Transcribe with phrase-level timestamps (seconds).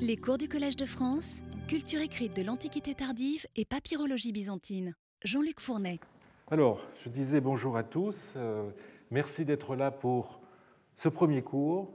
[0.00, 4.94] Les cours du Collège de France, culture écrite de l'Antiquité tardive et papyrologie byzantine.
[5.24, 5.98] Jean-Luc Fournet.
[6.50, 8.34] Alors, je disais bonjour à tous.
[8.36, 8.68] Euh,
[9.10, 10.40] merci d'être là pour
[10.94, 11.90] ce premier cours.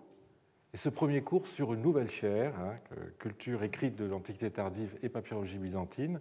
[0.74, 2.76] Et ce premier cours sur une nouvelle chaire, hein,
[3.20, 6.20] culture écrite de l'Antiquité tardive et papyrologie byzantine.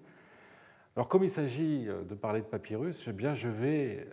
[0.94, 4.06] Alors, comme il s'agit euh, de parler de papyrus, eh bien, je vais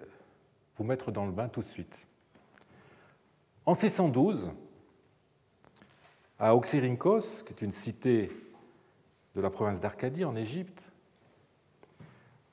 [0.78, 2.08] vous mettre dans le bain tout de suite.
[3.66, 4.52] En 612,
[6.40, 8.30] à Oxyrhynchos, qui est une cité
[9.36, 10.90] de la province d'Arcadie en Égypte,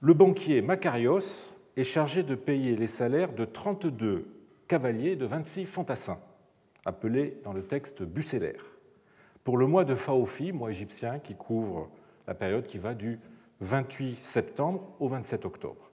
[0.01, 4.27] le banquier Macarios est chargé de payer les salaires de 32
[4.69, 6.21] cavaliers de 26 fantassins,
[6.85, 8.65] appelés dans le texte bucellaires,
[9.45, 11.89] pour le mois de Phaophi, mois égyptien qui couvre
[12.27, 13.19] la période qui va du
[13.61, 15.91] 28 septembre au 27 octobre.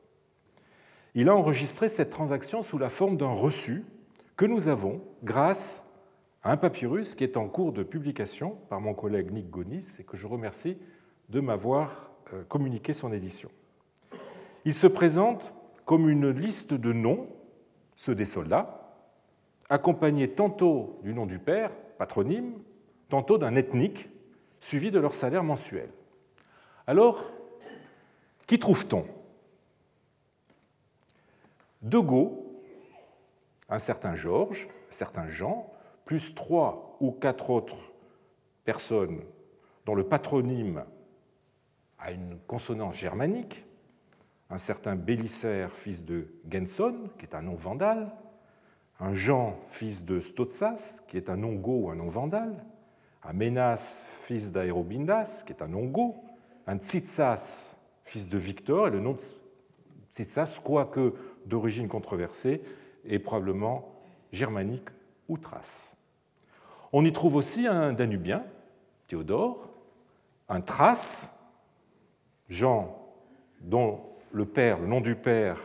[1.15, 3.83] Il a enregistré cette transaction sous la forme d'un reçu
[4.35, 5.88] que nous avons grâce
[6.43, 10.17] un papyrus qui est en cours de publication par mon collègue Nick Gonis et que
[10.17, 10.77] je remercie
[11.29, 13.49] de m'avoir euh, communiqué son édition.
[14.65, 15.53] Il se présente
[15.85, 17.27] comme une liste de noms,
[17.95, 18.95] ceux des soldats,
[19.69, 22.53] accompagnés tantôt du nom du père, patronyme,
[23.09, 24.09] tantôt d'un ethnique,
[24.59, 25.89] suivi de leur salaire mensuel.
[26.87, 27.31] Alors,
[28.47, 29.05] qui trouve-t-on?
[31.81, 32.61] De Go,
[33.69, 35.71] un certain Georges, un certain Jean,
[36.09, 37.77] plus trois ou quatre autres
[38.65, 39.21] personnes
[39.85, 40.83] dont le patronyme
[41.99, 43.63] a une consonance germanique,
[44.49, 48.11] un certain Bélisaire, fils de Genson, qui est un nom vandale,
[48.99, 52.65] un Jean, fils de Stotsas, qui est un nom go un nom vandale,
[53.21, 56.15] un Ménas, fils d'Aérobindas, qui est un nom go,
[56.65, 59.21] un Tsitsas, fils de Victor, et le nom de
[60.09, 61.13] Tsitsas, quoique
[61.45, 62.63] d'origine controversée,
[63.05, 63.93] est probablement
[64.31, 64.89] germanique
[65.27, 65.98] ou thrace.
[66.91, 68.43] On y trouve aussi un Danubien,
[69.07, 69.69] Théodore,
[70.47, 71.39] un Thrace,
[72.47, 72.97] Jean,
[73.61, 74.01] dont
[74.31, 75.57] le père, le nom du père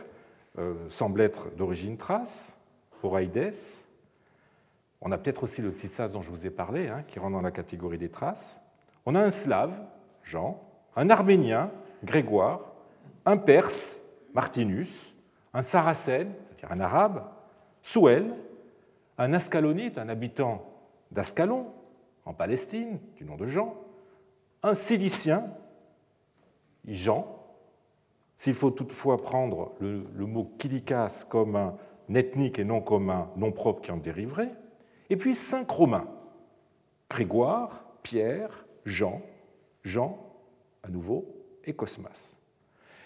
[0.57, 2.61] euh, semble être d'origine thrace,
[3.03, 3.53] Oraïdes.
[5.01, 7.41] On a peut-être aussi le Tsitsas dont je vous ai parlé, hein, qui rentre dans
[7.41, 8.61] la catégorie des Thraces.
[9.05, 9.79] On a un Slave,
[10.23, 10.61] Jean,
[10.95, 11.71] un Arménien,
[12.03, 12.71] Grégoire,
[13.25, 15.13] un Perse, Martinus,
[15.53, 17.23] un Saracène, c'est-à-dire un Arabe,
[17.81, 18.33] Souel,
[19.17, 20.74] un Ascalonite, un habitant
[21.15, 21.67] d'Ascalon,
[22.25, 23.73] en Palestine, du nom de Jean,
[24.63, 25.49] un Célicien,
[26.85, 27.25] Jean,
[28.35, 31.77] s'il faut toutefois prendre le, mot kilikas comme un
[32.13, 34.53] ethnique et non comme un nom propre qui en dériverait,
[35.09, 36.07] et puis cinq Romains,
[37.09, 39.21] Grégoire, Pierre, Jean,
[39.83, 40.19] Jean,
[40.83, 41.25] à nouveau,
[41.63, 42.35] et Cosmas.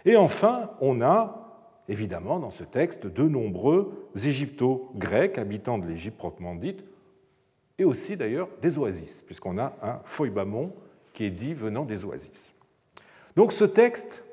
[0.03, 1.45] Et enfin, on a
[1.87, 6.83] évidemment dans ce texte de nombreux égypto-grecs habitants de l'Égypte proprement dite,
[7.79, 10.73] et aussi d'ailleurs des oasis, puisqu'on a un foibamon
[11.13, 12.53] qui est dit venant des oasis.
[13.35, 14.25] Donc ce texte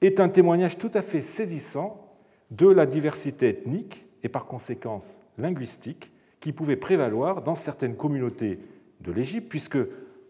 [0.00, 2.16] est un témoignage tout à fait saisissant
[2.50, 6.10] de la diversité ethnique et par conséquence linguistique
[6.40, 8.58] qui pouvait prévaloir dans certaines communautés
[9.00, 9.86] de l'Égypte, puisque, vous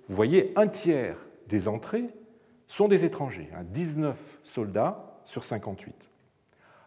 [0.09, 2.11] voyez, un tiers des entrées
[2.67, 6.11] sont des étrangers, 19 hein, soldats sur 58.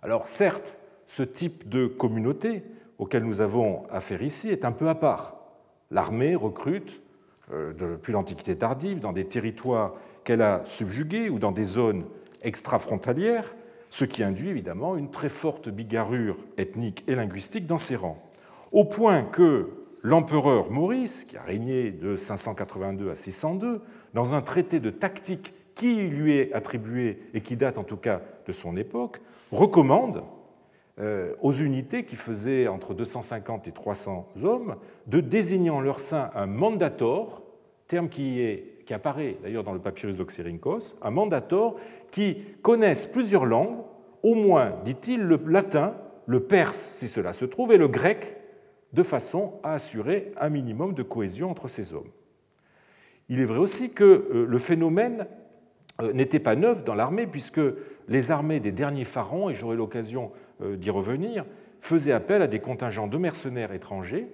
[0.01, 2.63] Alors certes, ce type de communauté
[2.97, 5.42] auquel nous avons affaire ici est un peu à part.
[5.93, 7.01] L'armée recrute
[7.53, 9.93] euh, depuis l'Antiquité tardive dans des territoires
[10.23, 12.03] qu'elle a subjugués ou dans des zones
[12.41, 13.55] extra-frontalières,
[13.91, 18.21] ce qui induit évidemment une très forte bigarrure ethnique et linguistique dans ses rangs.
[18.71, 19.69] Au point que
[20.01, 23.81] l'empereur Maurice, qui a régné de 582 à 602,
[24.15, 28.21] dans un traité de tactique qui lui est attribué et qui date en tout cas
[28.47, 29.21] de son époque,
[29.51, 30.23] recommande
[31.41, 34.75] aux unités qui faisaient entre 250 et 300 hommes
[35.07, 37.41] de désigner en leur sein un mandator,
[37.87, 38.59] terme qui,
[38.91, 41.79] apparaît d'ailleurs dans le papyrus d'Oxyrhynchos, un mandator
[42.11, 43.79] qui connaisse plusieurs langues,
[44.21, 45.95] au moins, dit-il, le latin,
[46.27, 48.37] le perse si cela se trouve, et le grec,
[48.93, 52.09] de façon à assurer un minimum de cohésion entre ces hommes.
[53.29, 55.27] Il est vrai aussi que euh, le phénomène
[56.01, 57.61] euh, n'était pas neuf dans l'armée, puisque
[58.07, 61.45] les armées des derniers pharaons, et j'aurai l'occasion euh, d'y revenir,
[61.79, 64.27] faisaient appel à des contingents de mercenaires étrangers,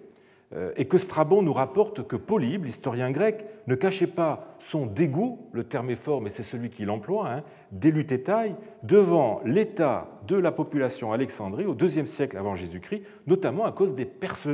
[0.56, 5.38] euh, et que Strabon nous rapporte que Polybe, l'historien grec, ne cachait pas son dégoût,
[5.52, 11.14] le terme est fort, mais c'est celui qui l'emploie, hein, devant l'état de la population
[11.14, 14.10] Alexandrie au IIe siècle avant Jésus-Christ, notamment à cause des,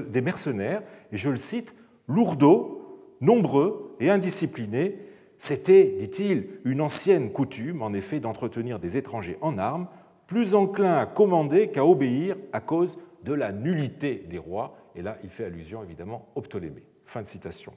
[0.09, 0.81] des mercenaires,
[1.13, 1.73] et je le cite,
[2.09, 4.99] lourdeaux, nombreux et indisciplinés,
[5.37, 9.87] c'était, dit-il, une ancienne coutume, en effet, d'entretenir des étrangers en armes,
[10.27, 14.77] plus enclins à commander qu'à obéir à cause de la nullité des rois.
[14.95, 16.83] Et là, il fait allusion évidemment au Ptolémée.
[17.05, 17.73] Fin de citation.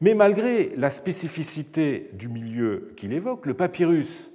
[0.00, 4.30] Mais malgré la spécificité du milieu qu'il évoque, le papyrus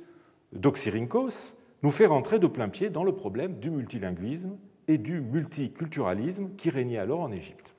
[0.53, 4.57] d'Oxyrhynchos nous fait rentrer de plein pied dans le problème du multilinguisme
[4.87, 7.75] et du multiculturalisme qui régnait alors en Égypte.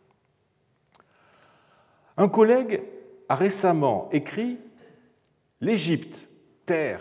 [2.16, 2.82] Un collègue
[3.28, 4.58] a récemment écrit
[5.60, 6.28] L'Égypte,
[6.66, 7.00] terre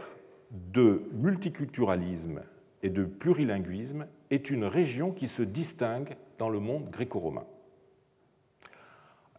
[0.71, 2.41] de multiculturalisme
[2.83, 7.45] et de plurilinguisme, est une région qui se distingue dans le monde gréco-romain.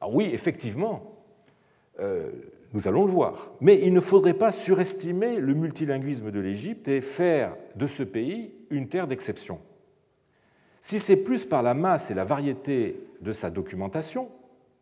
[0.01, 1.17] Alors oui, effectivement,
[2.01, 2.31] euh,
[2.73, 7.01] nous allons le voir, mais il ne faudrait pas surestimer le multilinguisme de l'Égypte et
[7.01, 9.61] faire de ce pays une terre d'exception.
[10.81, 14.29] Si c'est plus par la masse et la variété de sa documentation,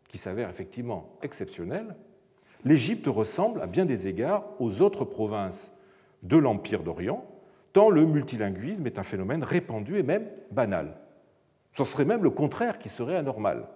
[0.07, 1.95] qui s'avère effectivement exceptionnelle,
[2.63, 5.77] l'Égypte ressemble à bien des égards aux autres provinces
[6.25, 7.25] de l'Empire d'Orient,
[7.71, 10.97] tant le multilinguisme est un phénomène répandu et même banal.
[11.71, 13.67] Ce serait même le contraire qui serait anormal.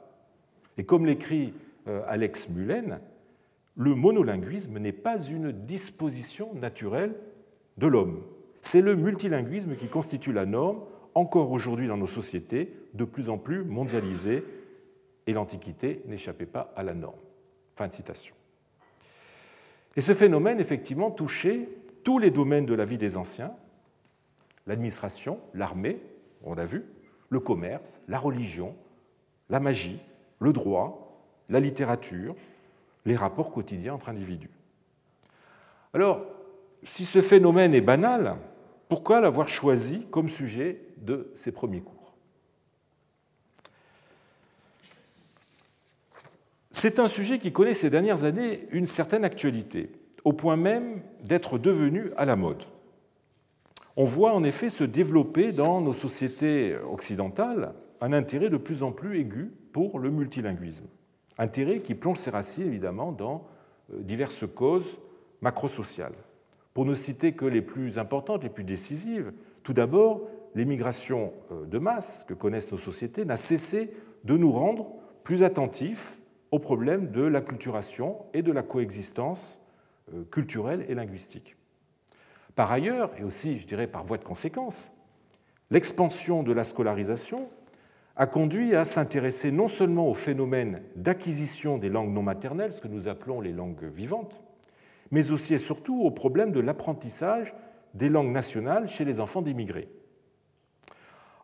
[0.77, 1.53] Et comme l'écrit
[1.87, 2.99] euh, Alex Mullen,
[3.75, 7.15] le monolinguisme n'est pas une disposition naturelle
[7.77, 8.23] de l'homme.
[8.61, 10.81] C'est le multilinguisme qui constitue la norme,
[11.15, 14.43] encore aujourd'hui dans nos sociétés, de plus en plus mondialisées,
[15.27, 17.19] et l'Antiquité n'échappait pas à la norme.
[17.75, 18.35] Fin de citation.
[19.95, 21.69] Et ce phénomène, effectivement, touchait
[22.09, 23.53] tous les domaines de la vie des anciens,
[24.65, 26.01] l'administration, l'armée,
[26.41, 26.83] on l'a vu,
[27.29, 28.75] le commerce, la religion,
[29.47, 29.99] la magie,
[30.39, 32.35] le droit, la littérature,
[33.05, 34.49] les rapports quotidiens entre individus.
[35.93, 36.25] Alors,
[36.81, 38.37] si ce phénomène est banal,
[38.87, 42.15] pourquoi l'avoir choisi comme sujet de ces premiers cours?
[46.71, 49.91] C'est un sujet qui connaît ces dernières années une certaine actualité,
[50.23, 52.63] au point même d'être devenu à la mode.
[53.95, 58.91] On voit en effet se développer dans nos sociétés occidentales un intérêt de plus en
[58.91, 60.85] plus aigu pour le multilinguisme.
[61.37, 63.45] Intérêt qui plonge ses racines évidemment dans
[63.93, 64.97] euh, diverses causes
[65.41, 66.13] macrosociales.
[66.73, 69.31] Pour ne citer que les plus importantes, les plus décisives,
[69.63, 73.93] tout d'abord, l'émigration euh, de masse que connaissent nos sociétés n'a cessé
[74.23, 74.93] de nous rendre
[75.23, 76.19] plus attentifs
[76.51, 79.58] aux problèmes de l'acculturation et de la coexistence
[80.31, 81.55] culturelle et linguistique.
[82.55, 84.91] Par ailleurs, et aussi je dirais par voie de conséquence,
[85.71, 87.49] l'expansion de la scolarisation
[88.15, 92.89] a conduit à s'intéresser non seulement au phénomène d'acquisition des langues non maternelles, ce que
[92.89, 94.41] nous appelons les langues vivantes,
[95.11, 97.53] mais aussi et surtout au problème de l'apprentissage
[97.93, 99.87] des langues nationales chez les enfants d'immigrés.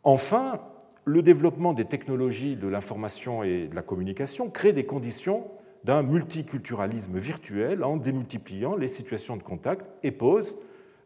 [0.03, 0.61] Enfin,
[1.05, 5.47] le développement des technologies de l'information et de la communication crée des conditions
[5.85, 10.57] d'un multiculturalisme virtuel en démultipliant les situations de contact et pose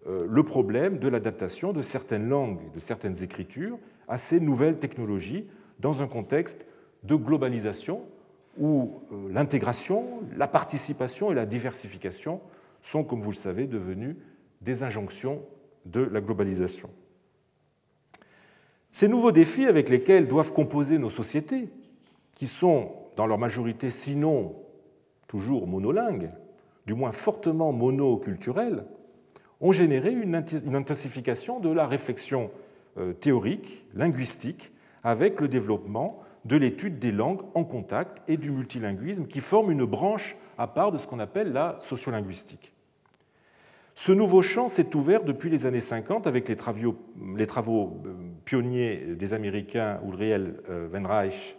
[0.08, 3.78] euh, le problème de l'adaptation de certaines langues, de certaines écritures
[4.08, 5.46] à ces nouvelles technologies
[5.80, 6.66] dans un contexte
[7.04, 8.06] de globalisation
[8.58, 12.40] où euh, l'intégration, la participation et la diversification
[12.82, 14.16] sont, comme vous le savez, devenues
[14.62, 15.42] des injonctions
[15.86, 16.90] de la globalisation.
[18.92, 21.68] Ces nouveaux défis avec lesquels doivent composer nos sociétés,
[22.34, 24.56] qui sont dans leur majorité sinon
[25.30, 26.32] toujours monolingues,
[26.86, 28.84] du moins fortement monoculturelles,
[29.62, 30.36] ont généré une
[30.76, 32.52] intensification de la réflexion
[32.98, 34.74] euh, théorique, linguistique,
[35.04, 39.86] avec le développement de l'étude des langues en contact et du multilinguisme qui forme une
[39.86, 42.74] branche à part de ce qu'on appelle la sociolinguistique.
[43.94, 46.98] Ce nouveau champ s'est ouvert depuis les années 50 avec les travaux,
[48.06, 48.14] euh,
[48.46, 51.56] pionniers des Américains Ulriel euh, Wenreich,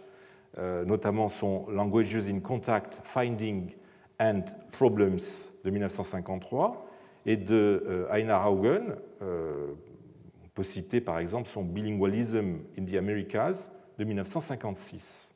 [0.57, 3.71] notamment son Languages in Contact, Finding
[4.19, 5.17] and Problems
[5.63, 6.87] de 1953,
[7.25, 14.03] et de Einar Haugen, on peut citer par exemple son Bilingualism in the Americas de
[14.03, 15.31] 1956.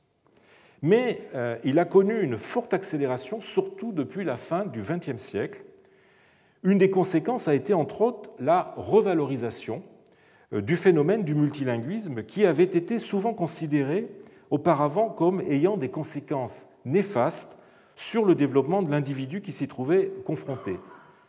[0.82, 5.64] Mais euh, il a connu une forte accélération, surtout depuis la fin du XXe siècle.
[6.64, 9.82] Une des conséquences a été entre autres la revalorisation
[10.54, 14.08] euh, du phénomène du multilinguisme qui avait été souvent considéré
[14.50, 17.60] auparavant comme ayant des conséquences néfastes
[17.96, 20.80] sur le développement de l'individu qui s'y trouvait confronté,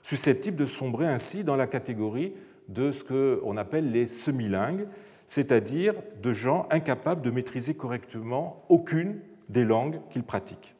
[0.02, 2.34] susceptible de sombrer ainsi dans la catégorie
[2.68, 4.86] de ce qu'on appelle les semi-lingues,
[5.26, 10.74] c'est-à-dire de gens incapables de maîtriser correctement aucune des langues qu'ils pratiquent.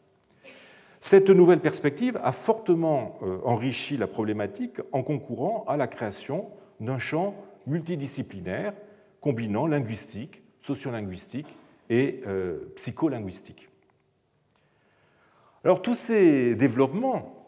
[0.99, 6.49] Cette nouvelle perspective a fortement euh, enrichi la problématique en concourant à la création
[6.81, 7.35] d'un champ
[7.67, 8.73] multidisciplinaire
[9.21, 11.47] combinant linguistique, sociolinguistique
[11.91, 13.69] et euh, psycholinguistique.
[15.65, 17.47] Alors tous ces développements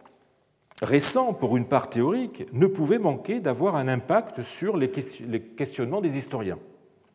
[0.83, 6.17] récent pour une part théorique ne pouvait manquer d'avoir un impact sur les questionnements des
[6.17, 6.59] historiens,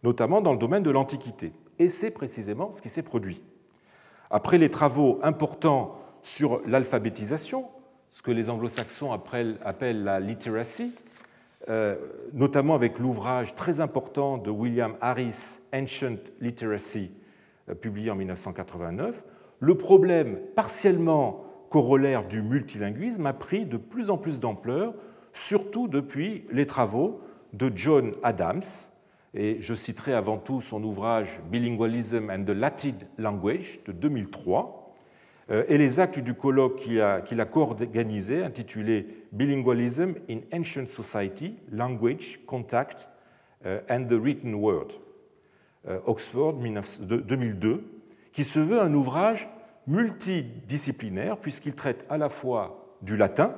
[0.03, 1.53] notamment dans le domaine de l'Antiquité.
[1.80, 3.42] Et c'est précisément ce qui s'est produit.
[4.30, 7.65] Après les travaux importants sur l'alphabétisation,
[8.12, 10.94] ce que les anglo-saxons appellent la literacy,
[12.34, 17.12] notamment avec l'ouvrage très important de William Harris, Ancient Literacy,
[17.70, 19.24] euh, publié en 1989,
[19.60, 24.93] le problème partiellement corollaire du multilinguisme a pris de plus en plus d'ampleur,
[25.32, 27.22] surtout depuis les travaux
[27.53, 28.62] de John Adams,
[29.34, 34.83] et je citerai avant tout son ouvrage Bilingualism and the Latin Language de 2003, euh,
[35.50, 41.56] et les actes du colloque qu'il a, qu a co-organisé, intitulé Bilingualism in Ancient Society,
[41.72, 43.10] Language, Contact
[43.66, 44.88] euh, and the Written Word,
[45.88, 47.84] euh, Oxford 2002,
[48.32, 49.50] qui se veut un ouvrage
[49.88, 53.56] multidisciplinaire puisqu'il traite à la fois du latin,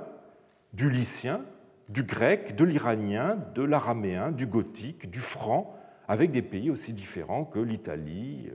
[0.74, 1.42] du lycien,
[1.90, 5.76] du grec, de l'iranien, de l'araméen, du gothique, du franc,
[6.08, 8.50] avec des pays aussi différents que l'Italie,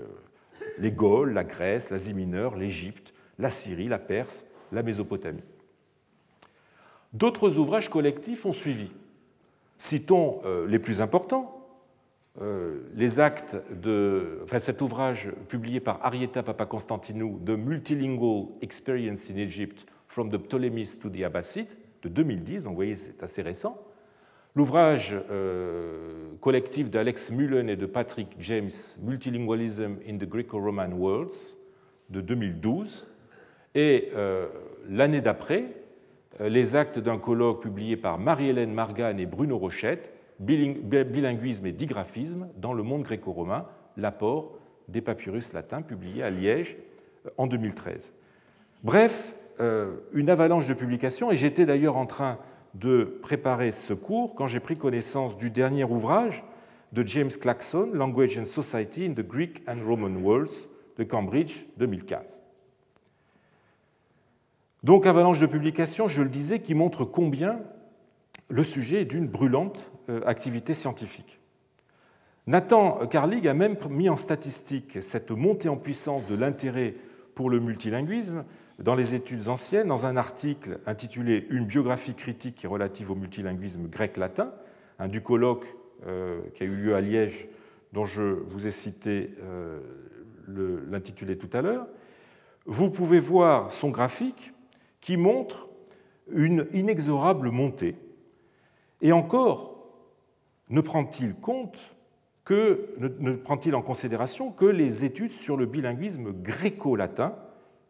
[0.79, 5.43] les Gaules, la Grèce, l'Asie mineure, l'Égypte, la Syrie, la Perse, la Mésopotamie.
[7.13, 8.91] D'autres ouvrages collectifs ont suivi.
[9.77, 11.57] Citons euh, les plus importants.
[12.41, 19.85] Euh, les actes de cet ouvrage publié par Arieta Papakonstantinou, The Multilingual Experience in Egypt
[20.07, 23.77] from the Ptolemies to the Abbasids, de 2010, donc vous voyez, c'est assez récent.
[24.55, 28.71] L'ouvrage euh, collectif d'Alex Mullen et de Patrick James,
[29.03, 31.57] Multilingualism in the Greco-Roman Worlds,
[32.11, 33.07] de 2012,
[33.75, 34.47] et euh,
[34.89, 35.65] l'année d'après,
[36.41, 42.49] euh, les actes d'un colloque publié par Marie-Hélène Margan et Bruno Rochette, Bilinguisme et digraphisme
[42.57, 44.59] dans le monde gréco-romain, l'apport
[44.89, 46.77] des papyrus latins publiés à Liège
[47.27, 48.13] euh, en 2013.
[48.83, 49.37] Bref,
[50.15, 52.39] une avalanche de publications, et j'étais d'ailleurs en train
[52.73, 56.43] de préparer ce cours quand j'ai pris connaissance du dernier ouvrage
[56.93, 62.41] de James Claxon, Language and Society in the Greek and Roman Worlds, de Cambridge 2015.
[64.83, 67.61] Donc avalanche de publications, je le disais, qui montre combien
[68.49, 71.41] le sujet est d'une brûlante euh, activité scientifique.
[72.47, 76.95] Nathan Carlig a même mis en statistique cette montée en puissance de l'intérêt
[77.35, 78.45] pour le multilinguisme
[78.79, 84.53] dans les études anciennes dans un article intitulé Une biographie critique relative au multilinguisme grec-latin,
[85.09, 85.67] du colloque
[86.07, 87.49] euh, qui a eu lieu à Liège
[87.93, 89.81] dont je vous ai cité euh,
[90.91, 91.87] l'intitulé tout à l'heure.
[92.67, 94.53] Vous pouvez voir son graphique
[95.01, 95.69] qui montre
[96.31, 97.97] une inexorable montée.
[99.01, 99.87] Et encore,
[100.69, 101.35] ne prend-il
[103.75, 107.35] en considération que les études sur le bilinguisme gréco-latin,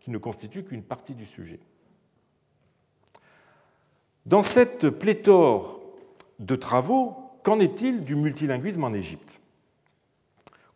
[0.00, 1.60] qui ne constituent qu'une partie du sujet?
[4.26, 5.80] Dans cette pléthore
[6.38, 9.40] de travaux, qu'en est-il du multilinguisme en Égypte?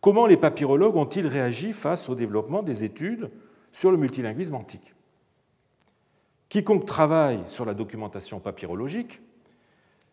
[0.01, 3.31] Comment les papyrologues ont-ils réagi face au développement des études
[3.73, 4.95] sur le multilinguisme antique?
[6.55, 9.21] Quiconque travaille sur la documentation papyrologique,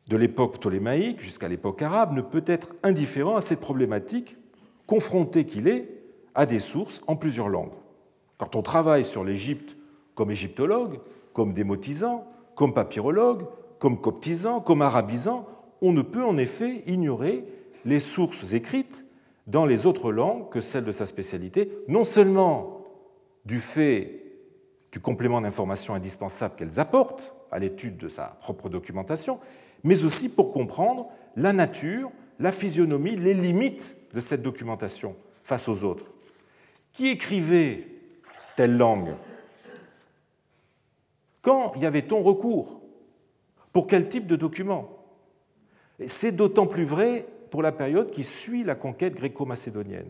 [0.07, 4.37] de l'époque ptolémaïque jusqu'à l'époque arabe, ne peut être indifférent à cette problématique,
[4.87, 5.87] confronté qu'il est
[6.33, 7.75] à des sources en plusieurs langues.
[8.39, 9.77] Quand on travaille sur l'Égypte
[10.15, 10.99] comme égyptologue,
[11.33, 13.45] comme démotisant, comme papyrologue,
[13.77, 15.47] comme coptisant, comme arabisant,
[15.79, 17.45] on ne peut en effet ignorer
[17.85, 19.05] les sources écrites
[19.45, 22.87] dans les autres langues que celles de sa spécialité, non seulement
[23.45, 24.20] du fait
[24.91, 29.39] du complément d'information indispensable qu'elles apportent à l'étude de sa propre documentation,
[29.83, 35.83] mais aussi pour comprendre la nature, la physionomie, les limites de cette documentation face aux
[35.83, 36.05] autres.
[36.93, 37.87] Qui écrivait
[38.55, 39.15] telle langue?
[41.41, 42.81] Quand y avait-on recours?
[43.73, 44.89] Pour quel type de document?
[46.05, 50.09] C'est d'autant plus vrai pour la période qui suit la conquête gréco-macédonienne.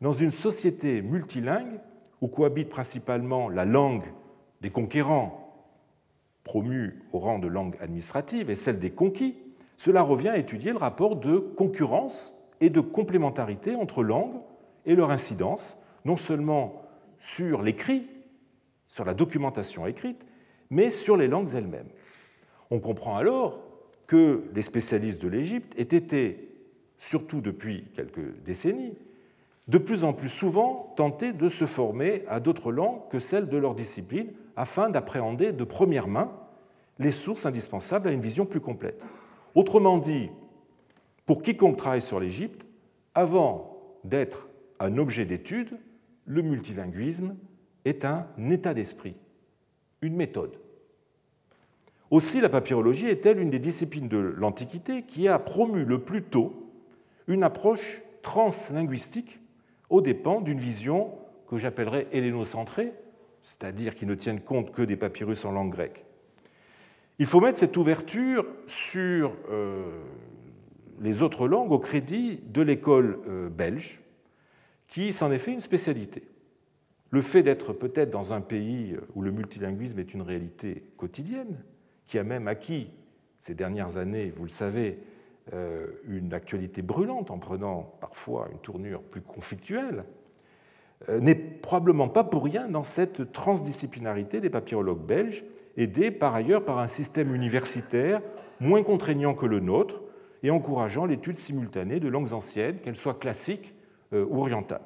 [0.00, 1.80] Dans une société multilingue,
[2.20, 4.04] où cohabitent principalement la langue
[4.60, 5.44] des conquérants,
[6.44, 9.36] promue au rang de langue administrative, et celle des conquis,
[9.76, 14.40] cela revient à étudier le rapport de concurrence et de complémentarité entre langues
[14.86, 16.82] et leur incidence, non seulement
[17.18, 18.06] sur l'écrit,
[18.88, 20.26] sur la documentation écrite,
[20.70, 21.88] mais sur les langues elles-mêmes.
[22.70, 23.60] On comprend alors
[24.06, 26.50] que les spécialistes de l'Égypte aient été,
[26.96, 28.96] surtout depuis quelques décennies,
[29.68, 33.58] de plus en plus souvent tenter de se former à d'autres langues que celles de
[33.58, 36.32] leur discipline afin d'appréhender de première main
[36.98, 39.06] les sources indispensables à une vision plus complète.
[39.54, 40.30] Autrement dit,
[41.26, 42.66] pour quiconque travaille sur l'Égypte,
[43.14, 44.48] avant d'être
[44.80, 45.78] un objet d'étude,
[46.24, 47.36] le multilinguisme
[47.84, 49.14] est un état d'esprit,
[50.02, 50.58] une méthode.
[52.10, 56.70] Aussi, la papyrologie est-elle une des disciplines de l'Antiquité qui a promu le plus tôt
[57.26, 59.38] une approche translinguistique
[59.90, 61.12] aux dépens d'une vision
[61.48, 62.92] que j'appellerais hélénocentrée,
[63.42, 66.04] c'est-à-dire qui ne tiennent compte que des papyrus en langue grecque.
[67.18, 70.02] Il faut mettre cette ouverture sur euh,
[71.00, 74.00] les autres langues au crédit de l'école euh, belge,
[74.86, 76.22] qui s'en est fait une spécialité.
[77.10, 81.62] Le fait d'être peut-être dans un pays où le multilinguisme est une réalité quotidienne,
[82.06, 82.90] qui a même acquis
[83.38, 85.17] ces dernières années, vous le savez, euh,
[86.06, 90.04] une actualité brûlante en prenant parfois une tournure plus conflictuelle,
[91.08, 95.44] euh, n'est probablement pas pour rien dans cette transdisciplinarité des papyrologues belges,
[95.76, 98.20] aidés par ailleurs par un système universitaire
[98.58, 100.02] moins contraignant que le nôtre
[100.42, 103.74] et encourageant l'étude simultanée de langues anciennes, qu'elles soient classiques
[104.12, 104.82] euh, ou orientales.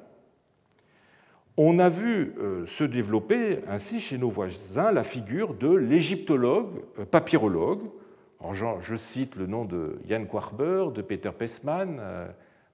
[1.57, 2.33] On a vu
[2.65, 7.91] se développer ainsi chez nos voisins la figure de l'égyptologue papyrologue,
[8.51, 12.27] je, cite le nom de Jan Kwarber, de Peter Pessman, euh,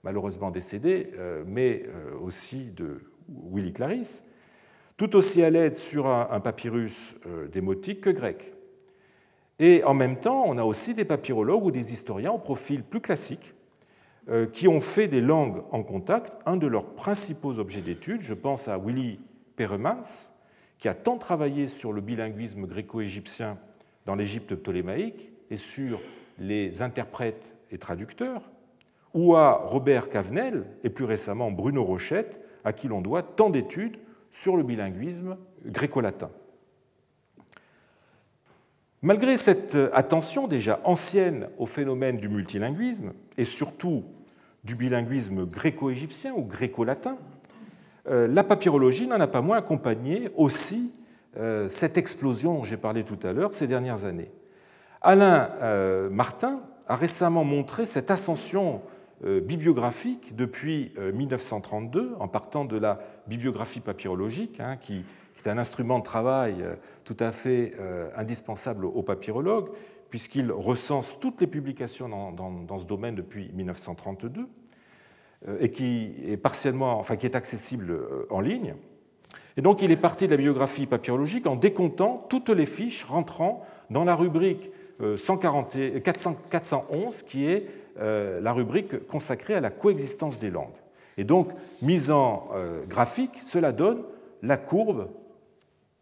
[0.04, 3.02] malheureusement décédé, euh, mais euh, aussi de
[3.52, 4.28] Willy Clarice,
[4.98, 7.14] tout aussi à l'aide sur un, papyrus
[7.54, 8.54] démotique que grec.
[9.60, 13.00] Et en même temps, on a aussi des papyrologues ou des historiens au profil plus
[13.00, 13.54] classique
[14.52, 18.20] qui ont fait des langues en contact un de leurs principaux objets d'étude.
[18.20, 19.22] Je pense à Willy
[19.56, 20.02] Peremans,
[20.80, 23.58] qui a tant travaillé sur le bilinguisme gréco-égyptien
[24.06, 26.02] dans l'Égypte ptolémaïque et sur
[26.38, 28.50] les interprètes et traducteurs,
[29.14, 33.98] ou à Robert Cavenel et plus récemment Bruno Rochette, à qui l'on doit tant d'études
[34.32, 36.30] sur le bilinguisme gréco-latin.
[39.02, 44.04] Malgré cette attention déjà ancienne au phénomène du multilinguisme et surtout
[44.66, 47.18] du bilinguisme gréco-égyptien ou gréco-latin,
[48.08, 50.94] euh, la papyrologie n'en a pas moins accompagné aussi
[51.38, 54.32] euh, cette explosion dont j'ai parlé tout à l'heure ces dernières années.
[55.02, 58.82] Alain euh, Martin a récemment montré cette ascension
[59.24, 65.06] euh, bibliographique depuis 1932, euh, en partant de la bibliographie papyrologique, hein, qui
[65.38, 66.66] est un instrument de travail
[67.06, 67.74] tout à fait
[68.18, 69.70] indispensable aux papyrologues,
[70.10, 74.50] puisqu'il recense toutes les publications dans, ce domaine depuis 1932
[75.62, 78.76] et qui est partiellement, enfin qui est accessible en ligne.
[79.56, 83.66] Et donc il est parti de la bibliographie papyrologique en décomptant toutes les fiches rentrant
[83.90, 84.70] dans la rubrique
[85.00, 87.68] 411, qui est
[88.00, 90.68] euh, la rubrique consacrée à la coexistence des langues.
[91.18, 94.04] Et donc, mise en euh, graphique, cela donne
[94.42, 95.10] la courbe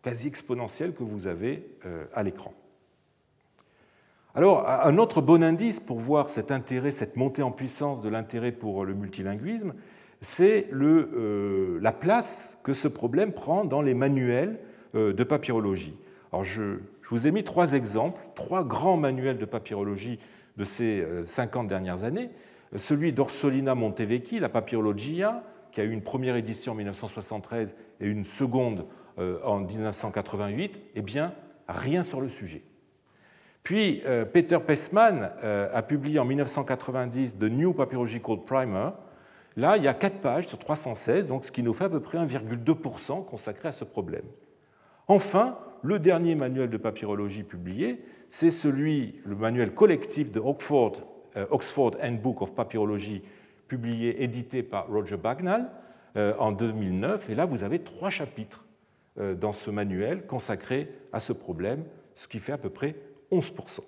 [0.04, 2.54] quasi exponentielle que vous avez euh, à l'écran.
[4.36, 8.52] Alors, un autre bon indice pour voir cet intérêt, cette montée en puissance de l'intérêt
[8.52, 9.74] pour le multilinguisme,
[10.22, 14.60] c'est la place que ce problème prend dans les manuels
[14.94, 15.98] de papyrologie.
[16.32, 16.78] Alors je,
[17.10, 20.20] vous ai mis trois exemples, trois grands manuels de papyrologie
[20.58, 22.30] de ces 50 euh, dernières années.
[22.76, 28.26] Celui d'Orsolina Montevecchi, la Papyrologia, qui a eu une première édition en 1973 et une
[28.26, 28.86] seconde
[29.20, 31.34] euh, en 1988, eh bien,
[31.67, 32.62] rien sur le sujet.
[33.63, 38.89] Puis euh, Peter Pessman a publié en 1990 The New Papyrological Primer.
[39.56, 42.00] Là, il y a quatre pages sur 316, donc ce qui nous fait à peu
[42.00, 44.26] près 1,2% consacré à ce problème.
[45.08, 50.97] Enfin, le dernier manuel de papyrologie publié, c'est celui, le manuel collectif de Oxford,
[51.38, 53.23] euh, Oxford Handbook of Papyrology,
[53.69, 55.71] publié, édité par Roger Bagnall
[56.17, 57.30] euh, en 2009.
[57.30, 58.65] Et là, vous avez trois chapitres
[59.17, 62.95] euh, dans ce manuel consacrés à ce problème, ce qui fait à peu près
[63.32, 63.80] 11%.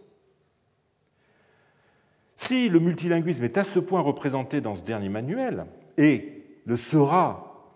[2.38, 5.65] Si le multilinguisme est à ce point représenté dans ce dernier manuel,
[5.97, 7.73] et le sera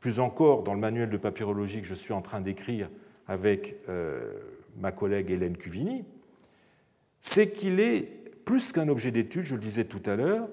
[0.00, 2.88] plus encore dans le manuel de papyrologie que je suis en train d'écrire
[3.28, 4.32] avec euh,
[4.76, 6.04] ma collègue Hélène Cuvini,
[7.20, 8.02] c'est qu'il est
[8.44, 10.48] plus qu'un objet d'étude, je le disais tout à l'heure,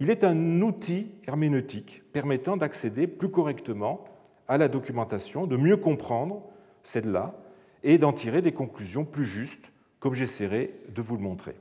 [0.00, 4.04] il est un outil herméneutique permettant d'accéder plus correctement
[4.48, 6.42] à la documentation, de mieux comprendre
[6.82, 7.34] celle-là
[7.84, 11.54] et d'en tirer des conclusions plus justes, comme j'essaierai de vous le montrer.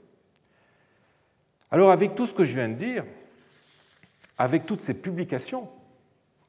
[1.70, 3.06] Alors avec tout ce que je viens de dire,
[4.38, 5.70] avec toutes ces publications,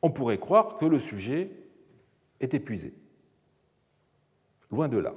[0.00, 1.50] on pourrait croire que le sujet
[2.40, 2.94] est épuisé.
[4.72, 5.14] Loin de là.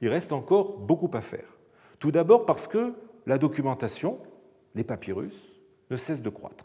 [0.00, 1.58] Il reste encore beaucoup à faire.
[1.98, 2.94] Tout d'abord parce que
[3.26, 4.18] la documentation,
[4.74, 5.36] les papyrus,
[5.90, 6.64] ne cesse de croître.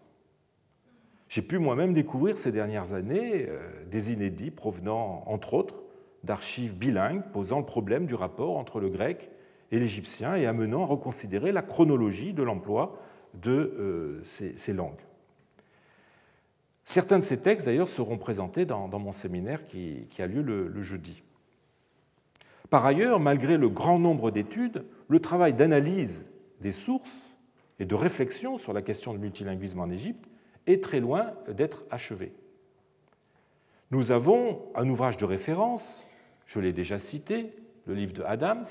[1.28, 5.82] J'ai pu moi-même découvrir ces dernières années euh, des inédits provenant, entre autres,
[6.24, 9.30] d'archives bilingues posant le problème du rapport entre le grec
[9.72, 12.98] et l'égyptien et amenant à reconsidérer la chronologie de l'emploi
[13.34, 15.02] de euh, ces, langues.
[16.86, 21.25] Certains de ces textes, d'ailleurs, seront présentés dans, mon séminaire qui, a lieu le jeudi.
[22.70, 27.18] Par ailleurs, malgré le grand nombre d'études, le travail d'analyse des sources
[27.80, 30.26] et de réflexion sur la question du multilinguisme en Égypte
[30.66, 32.34] est très loin d'être achevé.
[33.92, 36.08] Nous avons un ouvrage de référence,
[36.48, 37.54] je l'ai déjà cité,
[37.86, 38.64] le livre de Adams,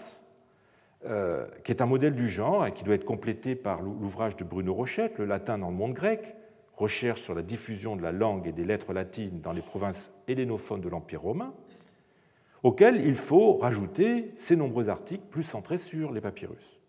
[1.07, 4.45] euh, qui est un modèle du genre et qui doit être complété par l'ouvrage de
[4.45, 6.35] Bruno Rochette, Le latin dans le monde grec,
[6.77, 10.81] recherche sur la diffusion de la langue et des lettres latines dans les provinces hellénophones
[10.81, 11.55] de l'Empire romain,
[12.65, 16.81] auquel il faut rajouter ces nombreux articles plus centrés sur les papyrus.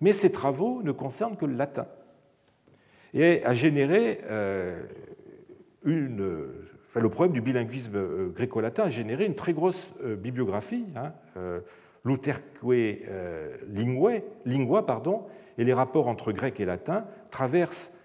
[0.00, 1.86] Mais ces travaux ne concernent que le latin
[3.14, 4.82] et a généré euh,
[5.84, 6.48] une,
[6.94, 11.12] le problème du bilinguisme euh, gréco-latin a généré une très grosse euh, bibliographie, hein,
[12.04, 12.44] l'Uterque
[14.44, 15.26] lingua, pardon,
[15.58, 18.04] et les rapports entre grec et latin traversent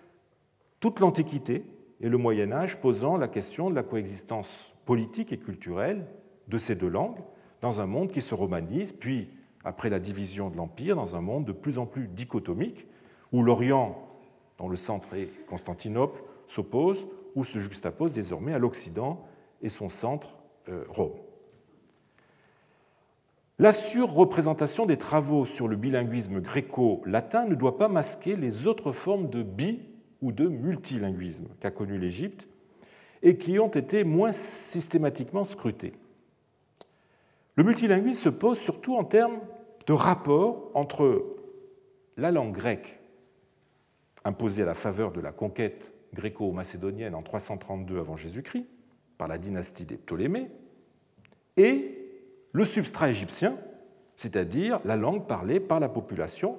[0.80, 1.64] toute l'Antiquité
[2.02, 6.06] et le Moyen Âge, posant la question de la coexistence politique et culturelle
[6.48, 7.20] de ces deux langues
[7.62, 9.30] dans un monde qui se romanise, puis,
[9.64, 12.86] après la division de l'Empire, dans un monde de plus en plus dichotomique,
[13.32, 13.98] où l'Orient,
[14.60, 19.26] dont le centre est Constantinople, s'oppose ou se juxtapose désormais à l'Occident
[19.62, 20.38] et son centre,
[20.70, 21.14] euh, Rome.
[23.58, 29.30] La surreprésentation des travaux sur le bilinguisme gréco-latin ne doit pas masquer les autres formes
[29.30, 29.80] de bi-
[30.22, 32.48] ou de multilinguisme qu'a connu l'Égypte
[33.24, 35.94] et qui ont été moins systématiquement scrutées.
[37.56, 39.40] Le multilinguisme se pose surtout en termes
[39.88, 41.24] de rapport entre
[42.18, 43.00] la langue grecque
[44.24, 48.66] imposée à la faveur de la conquête gréco-macédonienne en 332 avant Jésus-Christ
[49.18, 50.50] par la dynastie des Ptolémées
[51.58, 52.02] et
[52.52, 53.58] le substrat égyptien,
[54.16, 56.58] c'est-à-dire la langue parlée par la population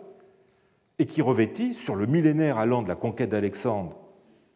[0.99, 3.99] et qui revêtit, sur le millénaire allant de la conquête d'Alexandre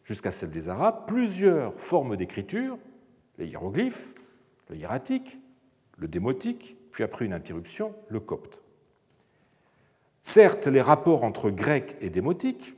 [0.04, 2.78] jusqu'à celle des Arabes, plusieurs formes d'écriture,
[3.38, 4.14] les hiéroglyphes,
[4.68, 5.38] le hiératique,
[6.00, 8.60] le démotique, puis après une interruption, le copte.
[10.22, 12.74] Certes, les rapports entre grec et démotique,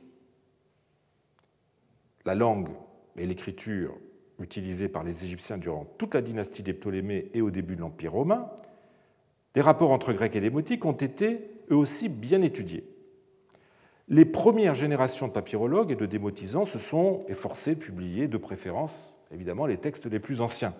[2.25, 2.69] la langue
[3.17, 3.97] et l'écriture
[4.39, 8.13] utilisées par les Égyptiens durant toute la dynastie des Ptolémées et au début de l'Empire
[8.13, 8.49] romain,
[9.55, 12.89] les rapports entre grec et démotique ont été eux aussi bien étudiés.
[14.09, 19.13] Les premières générations de papyrologues et de démotisants se sont efforcés de publier de préférence,
[19.31, 20.73] évidemment, les textes les plus anciens,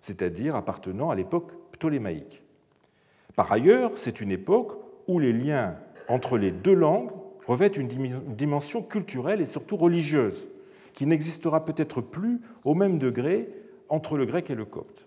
[0.00, 2.42] c'est-à-dire appartenant à l'époque ptolémaïque.
[3.36, 5.76] Par ailleurs, c'est une époque où les liens
[6.08, 7.10] entre les deux langues
[7.46, 10.46] revêtent une dimension culturelle et surtout religieuse,
[10.94, 13.48] qui n'existera peut-être plus au même degré
[13.88, 15.06] entre le grec et le copte.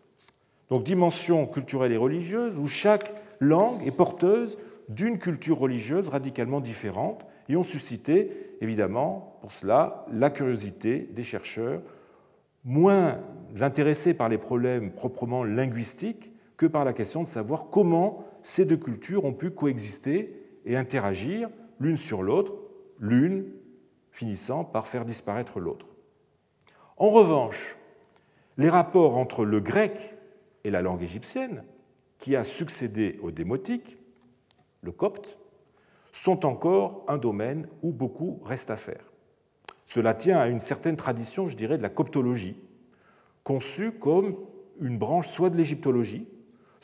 [0.70, 4.58] Donc dimension culturelle et religieuse où chaque langue est porteuse
[4.90, 11.82] d'une culture religieuse radicalement différente et ont suscité évidemment pour cela la curiosité des chercheurs
[12.66, 13.20] moins
[13.62, 18.78] intéressés par les problèmes proprement linguistiques que par la question de savoir comment ces deux
[18.78, 22.54] cultures ont pu coexister et interagir l'une sur l'autre,
[23.00, 23.46] l'une
[24.12, 25.88] finissant par faire disparaître l'autre.
[26.98, 27.78] En revanche,
[28.58, 30.16] les rapports entre le grec
[30.64, 31.64] et la langue égyptienne,
[32.18, 33.98] qui a succédé au démotique,
[34.82, 35.38] le copte,
[36.12, 39.12] sont encore un domaine où beaucoup reste à faire.
[39.86, 42.58] Cela tient à une certaine tradition, je dirais, de la coptologie,
[43.44, 44.36] conçue comme
[44.82, 46.28] une branche soit de l'égyptologie,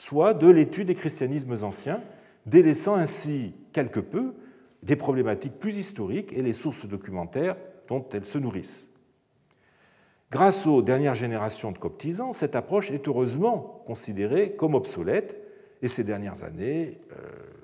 [0.04, 2.02] soit de l'étude des christianismes anciens,
[2.46, 4.34] délaissant ainsi quelque peu
[4.82, 7.56] des problématiques plus historiques et les sources documentaires
[7.88, 8.90] dont elles se nourrissent.
[10.30, 15.38] Grâce aux dernières générations de coptisants, cette approche est heureusement considérée comme obsolète
[15.82, 17.16] et ces dernières années, euh,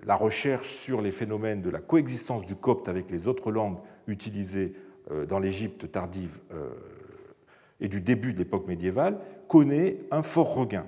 [0.05, 4.75] la recherche sur les phénomènes de la coexistence du copte avec les autres langues utilisées
[5.11, 6.69] euh, dans l'Égypte tardive euh,
[7.81, 10.85] et du début de l'époque médiévale connaît un fort regain.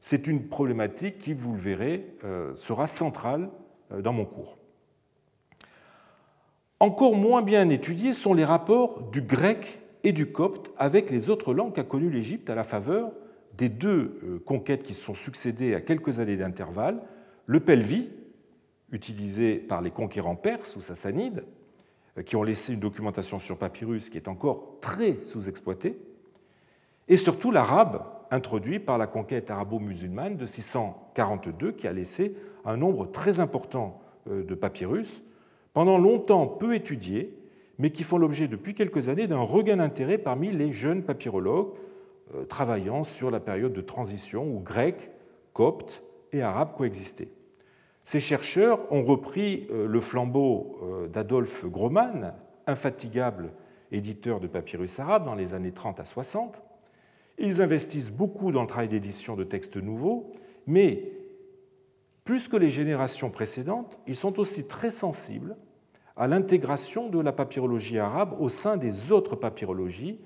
[0.00, 2.14] C'est une problématique qui, vous le verrez,
[2.54, 3.50] sera centrale
[3.90, 4.58] dans mon cours.
[6.80, 11.52] Encore moins bien étudiés sont les rapports du grec et du copte avec les autres
[11.52, 13.10] langues qu'a connues l'Égypte à la faveur
[13.56, 17.02] des deux euh, conquêtes qui se sont succédées à quelques années d'intervalle,
[17.46, 18.08] le pelvi,
[18.92, 21.44] utilisé par les conquérants perses ou sassanides,
[22.16, 25.98] euh, qui ont laissé une documentation sur papyrus qui est encore très sous-exploitée,
[27.08, 33.06] et surtout l'arabe, introduit par la conquête arabo-musulmane de 642, qui a laissé un nombre
[33.06, 35.22] très important euh, de papyrus,
[35.72, 37.34] pendant longtemps peu étudiés,
[37.78, 41.72] mais qui font l'objet depuis quelques années d'un regain d'intérêt parmi les jeunes papyrologues
[42.34, 45.10] euh, travaillant sur la période de transition où grec,
[45.52, 47.28] copte et arabe coexistaient.
[48.04, 52.34] Ces chercheurs ont repris euh, le flambeau d'Adolphe Groman,
[52.66, 53.52] infatigable
[53.92, 56.62] éditeur de papyrus arabe dans les années 30 à 60.
[57.38, 60.32] Ils investissent beaucoup dans le travail d'édition de textes nouveaux,
[60.66, 61.12] mais
[62.24, 65.56] plus que les générations précédentes, ils sont aussi très sensibles
[66.16, 70.18] à l'intégration de la papyrologie arabe au sein des autres papyrologies,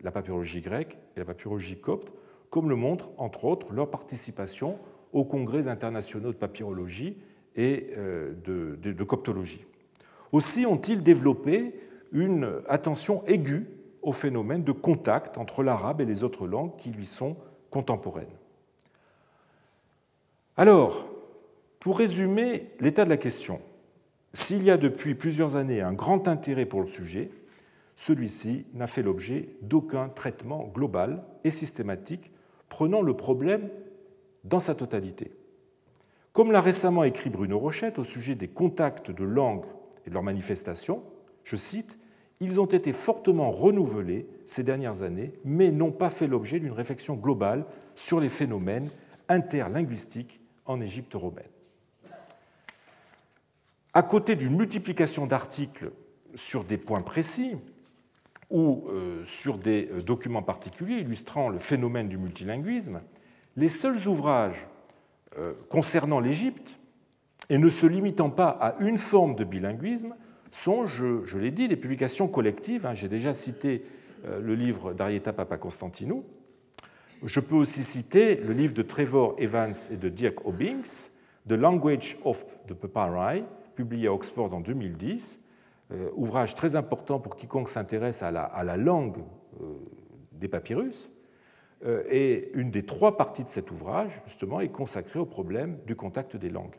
[0.00, 2.12] la papyrologie grecque et la papyrologie copte,
[2.48, 4.78] comme le montre entre autres leur participation
[5.12, 7.16] aux congrès internationaux de papyrologie
[7.56, 9.64] et euh, de, coptologie.
[10.30, 11.74] Aussi ont-ils développé
[12.12, 13.66] une attention aiguë
[14.02, 17.36] au phénomène de contact entre l'arabe et les autres langues qui lui sont
[17.70, 18.26] contemporaines.
[20.56, 21.06] Alors,
[21.80, 23.60] pour résumer l'état de la question,
[24.34, 27.30] s'il y a depuis plusieurs années un grand intérêt pour le sujet,
[27.96, 32.30] celui-ci n'a fait l'objet d'aucun traitement global et systématique
[32.68, 33.68] prenant le problème
[34.44, 35.32] dans sa totalité.
[36.32, 39.66] Comme l'a récemment écrit Bruno Rochette au sujet des contacts de langues
[40.06, 41.02] et de leurs manifestations,
[41.44, 41.98] je cite,
[42.42, 47.14] Ils ont été fortement renouvelés ces dernières années, mais n'ont pas fait l'objet d'une réflexion
[47.14, 48.90] globale sur les phénomènes
[49.28, 51.46] interlinguistiques en Égypte romaine.
[53.94, 55.92] À côté d'une multiplication d'articles
[56.34, 57.54] sur des points précis
[58.50, 63.02] ou euh, sur des euh, documents particuliers illustrant le phénomène du multilinguisme,
[63.54, 64.66] les seuls ouvrages
[65.38, 66.80] euh, concernant l'Égypte,
[67.50, 70.16] et ne se limitant pas à une forme de bilinguisme,
[70.52, 72.86] sont, je, l'ai dit, des publications collectives.
[72.86, 72.94] Hein.
[72.94, 73.84] J'ai déjà cité
[74.24, 76.24] le livre d'Arieta Papakonstantinou.
[77.24, 81.10] Je peux aussi citer le livre de Trevor Evans et de Dirk Obbings,
[81.48, 85.44] The Language of the Papyri, publié à Oxford en 2010,
[85.92, 89.18] euh, ouvrage très important pour quiconque s'intéresse à la, langue
[89.60, 89.64] euh,
[90.32, 91.10] des papyrus.
[91.84, 95.96] Euh, et une des trois parties de cet ouvrage, justement, est consacrée au problème du
[95.96, 96.76] contact des langues.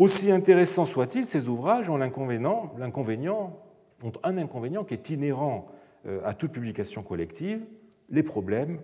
[0.00, 2.72] Aussi intéressants soient-ils, ces ouvrages ont l'inconvénient,
[4.02, 5.68] ont un inconvénient qui est inhérent
[6.24, 7.60] à toute publication collective.
[8.08, 8.80] Les problèmes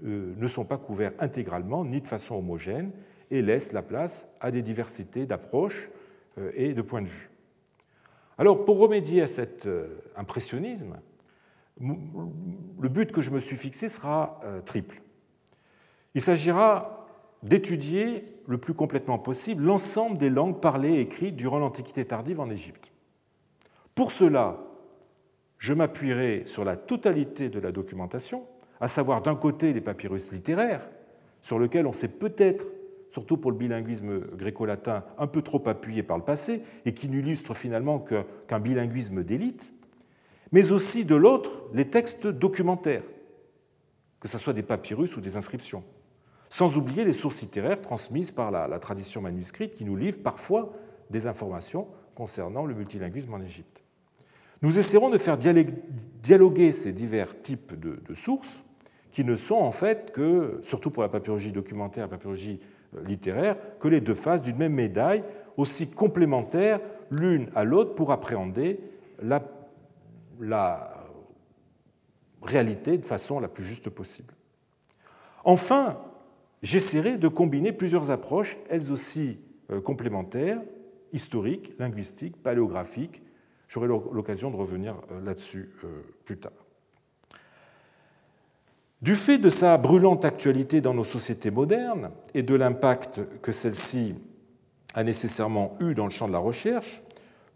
[0.00, 2.92] ne sont pas couverts intégralement ni de façon homogène
[3.32, 5.90] et laissent la place à des diversités d'approches
[6.54, 7.30] et de points de vue.
[8.38, 10.96] Alors, pour remédier à cet euh, impressionnisme,
[11.78, 15.02] le but que je me suis fixé sera euh, triple.
[16.14, 17.06] Il s'agira
[17.42, 22.50] d'étudier le plus complètement possible l'ensemble des langues parlées et écrites durant l'Antiquité tardive en
[22.50, 22.90] Égypte.
[23.94, 24.58] Pour cela,
[25.58, 28.44] je m'appuierai sur la totalité de la documentation,
[28.80, 30.88] à savoir d'un côté les papyrus littéraires,
[31.40, 32.64] sur lesquels on sait peut-être
[33.08, 37.54] surtout pour le bilinguisme gréco-latin, un peu trop appuyé par le passé et qui n'illustre
[37.54, 39.72] finalement qu'un bilinguisme d'élite,
[40.50, 43.04] mais aussi de l'autre les textes documentaires,
[44.18, 45.84] que ce soit des papyrus ou des inscriptions,
[46.50, 50.72] sans oublier les sources littéraires transmises par la, tradition manuscrite qui nous livrent parfois
[51.08, 53.82] des informations concernant le multilinguisme en Égypte.
[54.60, 58.60] Nous essaierons de faire dialoguer ces divers types de, sources
[59.12, 62.60] qui ne sont en fait que, surtout pour la papyrologie documentaire, la papyrologie
[63.06, 65.24] littéraire que les deux faces d'une même médaille,
[65.56, 68.80] aussi complémentaires l'une à l'autre pour appréhender
[69.22, 69.40] la
[72.42, 74.34] réalité de façon la plus juste possible.
[75.44, 75.98] Enfin,
[76.62, 79.38] j'essaierai de combiner plusieurs approches, elles aussi
[79.70, 80.60] euh, complémentaires,
[81.12, 83.22] historiques, linguistiques, paléographiques.
[83.68, 86.52] J'aurai l'occasion de revenir euh, là-dessus euh, plus tard.
[89.00, 94.14] Du fait de sa brûlante actualité dans nos sociétés modernes et de l'impact que celle-ci
[94.92, 97.02] a nécessairement eu dans le champ de la recherche,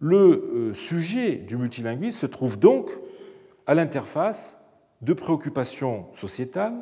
[0.01, 2.91] le sujet du multilinguisme se trouve donc
[3.67, 4.65] à l'interface
[5.03, 6.75] de préoccupations sociétales,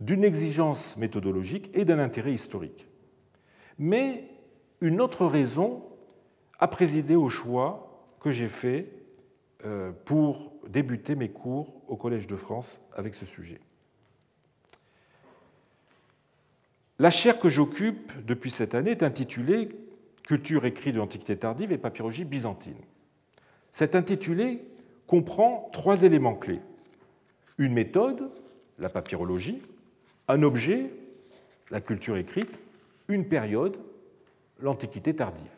[0.00, 2.86] d'une exigence méthodologique et d'un intérêt historique.
[3.78, 4.28] Mais
[4.80, 5.84] une autre raison
[6.58, 8.90] a présidé au choix que j'ai fait
[9.64, 13.60] euh, pour débuter mes cours au Collège de France avec ce sujet.
[16.98, 19.68] La chaire que j'occupe depuis cette année est intitulée
[20.26, 22.74] Culture écrite de l'Antiquité tardive et papyrologie byzantine.
[23.70, 24.60] Cet intitulé
[25.06, 26.60] comprend trois éléments clés.
[27.58, 28.28] Une méthode,
[28.78, 29.62] la papyrologie,
[30.28, 30.90] un objet,
[31.70, 32.62] la culture écrite,
[33.08, 33.78] une période,
[34.60, 35.50] l'Antiquité tardive.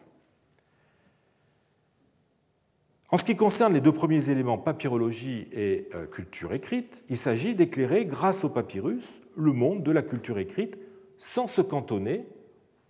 [3.11, 7.54] En ce qui concerne les deux premiers éléments, papyrologie et euh, culture écrite, il s'agit
[7.54, 10.78] d'éclairer, grâce au papyrus, le monde de la culture écrite
[11.16, 12.26] sans se cantonner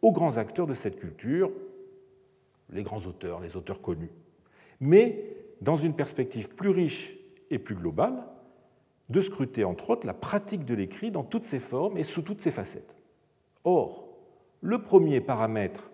[0.02, 1.52] aux grands acteurs de cette culture,
[2.70, 4.10] les grands auteurs, les auteurs connus,
[4.80, 7.16] mais dans une perspective plus riche
[7.50, 8.24] et plus globale,
[9.08, 12.40] de scruter entre autres la pratique de l'écrit dans toutes ses formes et sous toutes
[12.40, 12.96] ses facettes.
[13.64, 14.08] Or,
[14.60, 15.90] le premier paramètre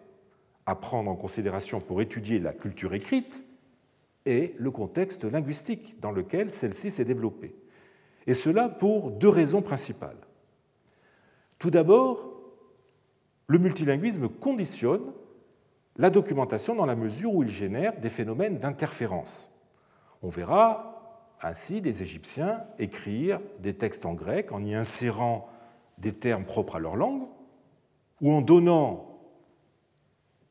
[0.66, 3.44] à prendre en considération pour étudier la culture écrite
[4.24, 7.54] est le contexte linguistique dans lequel celle-ci s'est développée.
[8.26, 10.16] Et cela pour deux raisons principales.
[11.58, 12.30] Tout d'abord,
[13.46, 15.12] le multilinguisme conditionne
[15.96, 19.52] la documentation dans la mesure où il génère des phénomènes d'interférence.
[20.22, 20.93] On verra
[21.42, 25.48] ainsi des Égyptiens écrire des textes en grec en y insérant
[25.98, 27.28] des termes propres à leur langue,
[28.20, 29.18] ou en donnant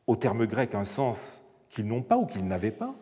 [0.08, 2.96] aux termes grecs un sens qu'ils n'ont pas ou qu'ils n'avaient pas,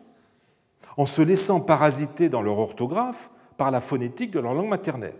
[0.96, 5.16] en se laissant parasiter dans leur orthographe par la phonétique de leur langue maternelle.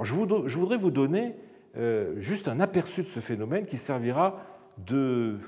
[0.00, 1.36] je voudrais vous donner
[1.76, 4.42] euh, juste un aperçu de ce phénomène qui servira
[4.78, 5.38] de,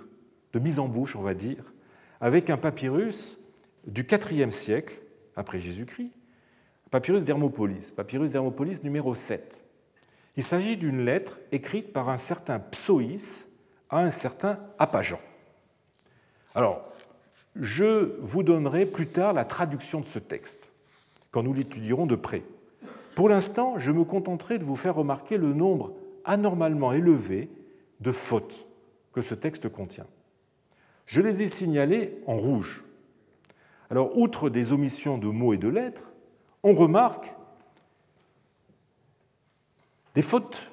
[0.53, 1.73] de mise en bouche, on va dire,
[2.21, 3.39] avec un papyrus
[3.87, 4.95] du IVe siècle
[5.37, 6.11] après Jésus-Christ,
[6.91, 9.59] papyrus d'Hermopolis, papyrus d'Hermopolis numéro 7.
[10.37, 13.53] Il s'agit d'une lettre écrite par un certain Psoïs
[13.89, 15.21] à un certain Apajan.
[16.55, 16.83] Alors,
[17.55, 20.71] je vous donnerai plus tard la traduction de ce texte,
[21.31, 22.43] quand nous l'étudierons de près.
[23.15, 25.95] Pour l'instant, je me contenterai de vous faire remarquer le nombre
[26.25, 27.49] anormalement élevé
[28.01, 28.67] de fautes
[29.13, 30.07] que ce texte contient.
[31.07, 32.83] Je les ai signalées en rouge.
[33.91, 36.13] Alors, outre des omissions de mots et de lettres,
[36.63, 37.35] on remarque
[40.15, 40.69] des fautes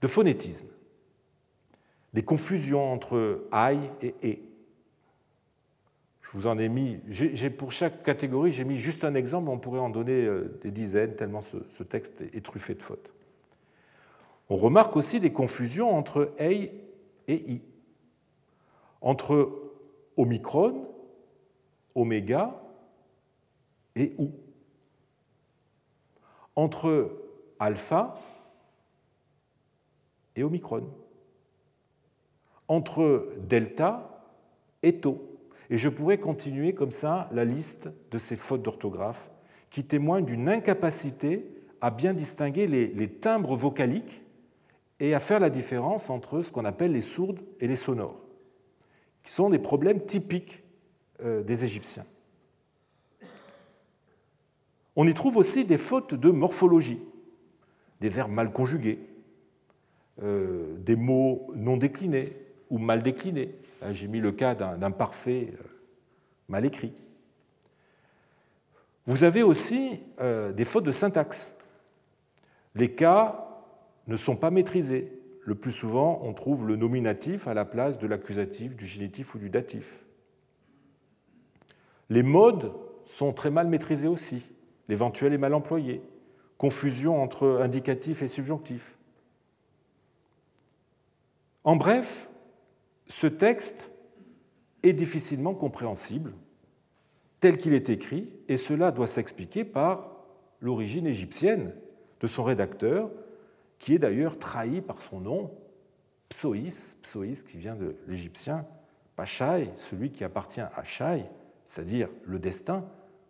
[0.00, 0.66] de phonétisme,
[2.14, 4.42] des confusions entre aïe et et.
[6.22, 9.58] Je vous en ai mis, j'ai, pour chaque catégorie, j'ai mis juste un exemple, on
[9.58, 13.10] pourrait en donner euh, des dizaines, tellement ce, texte est truffé de fautes.
[14.48, 16.72] On remarque aussi des confusions entre ei
[17.26, 17.62] et i,
[19.00, 19.52] entre
[20.16, 20.88] omicron
[21.94, 22.60] oméga
[23.96, 24.32] et ou.
[26.56, 27.12] Entre
[27.58, 28.18] alpha
[30.36, 30.88] et omicron.
[32.68, 34.24] Entre delta
[34.82, 35.38] et tau.
[35.70, 39.30] Et je pourrais continuer comme ça la liste de ces fautes d'orthographe
[39.70, 41.46] qui témoignent d'une incapacité
[41.80, 44.22] à bien distinguer les, timbres vocaliques
[44.98, 48.20] et à faire la différence entre ce qu'on appelle les sourdes et les sonores,
[49.22, 50.62] qui sont des problèmes typiques
[51.22, 52.04] des Égyptiens.
[54.96, 57.00] On y trouve aussi des fautes de morphologie,
[58.00, 58.98] des verbes mal conjugués,
[60.22, 62.36] euh, des mots non déclinés
[62.68, 63.54] ou mal déclinés.
[63.92, 65.62] J'ai mis le cas d'un parfait euh,
[66.48, 66.92] mal écrit.
[69.06, 71.58] Vous avez aussi des fautes de syntaxe.
[72.74, 73.48] Les cas
[74.06, 75.12] ne sont pas maîtrisés.
[75.44, 79.38] Le plus souvent, on trouve le nominatif à la place de l'accusatif, du génitif ou
[79.38, 80.04] du datif.
[82.10, 82.72] Les modes
[83.04, 84.44] sont très mal maîtrisés aussi.
[84.88, 86.02] L'éventuel est mal employé.
[86.58, 88.96] Confusion entre indicatif et subjonctif.
[91.64, 92.28] En bref,
[93.06, 93.90] ce texte
[94.82, 96.32] est difficilement compréhensible
[97.38, 100.10] tel qu'il est écrit, et cela doit s'expliquer par
[100.60, 101.72] l'origine égyptienne
[102.20, 103.10] de son rédacteur,
[103.78, 105.50] qui est d'ailleurs trahi par son nom,
[106.28, 108.66] Psoïs, Psoïs qui vient de l'égyptien
[109.16, 111.24] Pachai, celui qui appartient à Shai,
[111.70, 112.84] c'est-à-dire le destin.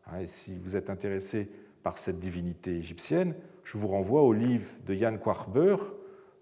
[0.06, 1.50] Hein, si vous êtes intéressé
[1.82, 5.76] par cette divinité égyptienne, je vous renvoie au livre de Jan Kwarber,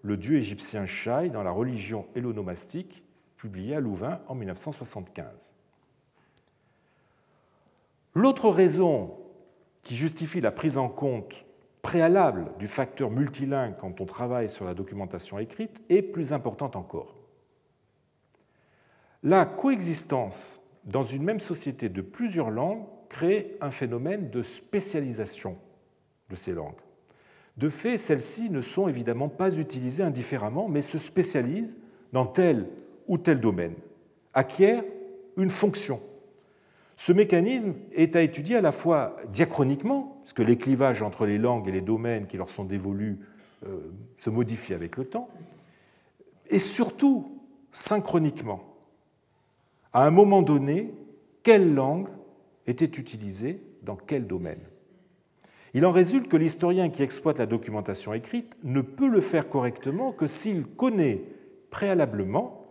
[0.01, 3.03] Le dieu égyptien Shai dans la religion hellonomastique,
[3.35, 5.53] publié à Louvain en 1975.
[8.15, 9.17] L'autre raison
[9.81, 11.43] qui justifie la prise en compte
[11.81, 17.17] préalable du facteur multilingue quand on travaille sur la documentation écrite est plus importante encore.
[19.21, 25.57] La coexistence dans une même société de plusieurs langues crée un phénomène de spécialisation
[26.29, 26.73] de ces langues.
[27.57, 31.77] De fait, celles-ci ne sont évidemment pas utilisées indifféremment, mais se spécialisent
[32.13, 32.67] dans tel
[33.07, 33.73] ou tel domaine,
[34.33, 34.83] acquièrent
[35.37, 36.01] une fonction.
[36.95, 41.37] Ce mécanisme est à étudier à la fois diachroniquement, parce que les clivages entre les
[41.37, 43.19] langues et les domaines qui leur sont dévolus
[43.65, 43.79] euh,
[44.17, 45.29] se modifient avec le temps,
[46.49, 47.39] et surtout
[47.71, 48.68] synchroniquement,
[49.93, 50.93] à un moment donné,
[51.43, 52.09] quelle langue
[52.67, 54.61] était utilisée dans quel domaine?
[55.73, 60.11] Il en résulte que l'historien qui exploite la documentation écrite ne peut le faire correctement
[60.11, 61.21] que s'il connaît
[61.69, 62.65] préalablement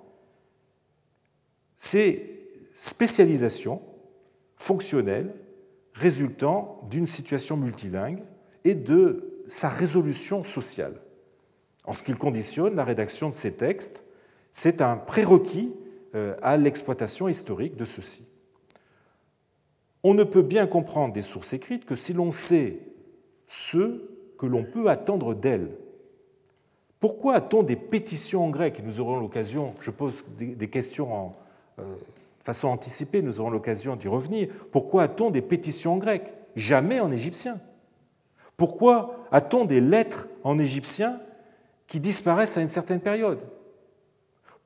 [1.76, 2.38] ces
[2.74, 3.80] spécialisations
[4.56, 5.32] fonctionnelles
[5.94, 8.22] résultant d'une situation multilingue
[8.64, 11.00] et de sa résolution sociale.
[11.84, 14.02] En ce qu'il conditionne la rédaction de ces textes,
[14.52, 15.72] c'est un prérequis
[16.14, 18.24] à l'exploitation historique de ceux-ci.
[20.02, 22.80] On ne peut bien comprendre des sources écrites que si l'on sait
[23.46, 24.04] ce
[24.38, 25.70] que l'on peut attendre d'elles.
[27.00, 28.80] Pourquoi a-t-on des pétitions en grec?
[28.84, 31.36] Nous aurons l'occasion, je pose des questions en
[31.78, 31.82] euh,
[32.40, 34.48] façon anticipée, nous aurons l'occasion d'y revenir.
[34.70, 36.34] Pourquoi a-t-on des pétitions en grec?
[36.56, 37.60] Jamais en égyptien.
[38.56, 41.20] Pourquoi a-t-on des lettres en égyptien
[41.86, 43.40] qui disparaissent à une certaine période?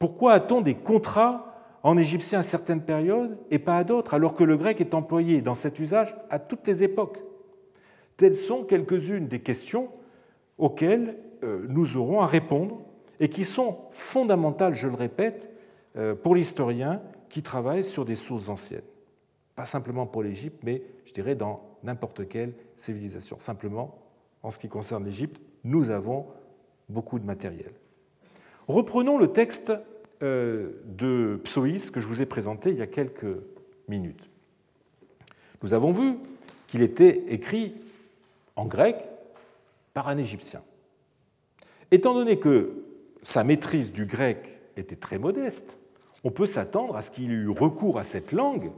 [0.02, 4.42] Pourquoi a-t-on des contrats en égyptien à certaines périodes et pas à d'autres, alors que
[4.42, 7.22] le grec est employé dans cet usage à toutes les époques?
[8.16, 9.90] Telles sont quelques-unes des questions
[10.58, 12.80] auxquelles euh, nous aurons à répondre
[13.20, 15.52] et qui sont fondamentales, je le répète,
[15.96, 18.82] euh, pour l'historien qui travaille sur des sources anciennes.
[19.54, 23.38] Pas simplement pour l'Égypte, mais je dirais dans n'importe quelle civilisation.
[23.38, 23.94] Simplement,
[24.42, 26.26] en ce qui concerne l'Égypte, nous avons
[26.88, 27.70] beaucoup de matériel.
[28.66, 29.72] Reprenons le texte
[30.22, 33.36] de Psoïs que je vous ai présenté il y a quelques
[33.88, 34.28] minutes.
[35.62, 36.16] Nous avons vu
[36.66, 37.74] qu'il était écrit
[38.56, 38.96] en grec
[39.94, 40.62] par un Égyptien.
[41.90, 42.84] Étant donné que
[43.22, 45.76] sa maîtrise du grec était très modeste,
[46.24, 48.70] on peut s'attendre à ce qu'il ait eu recours à cette langue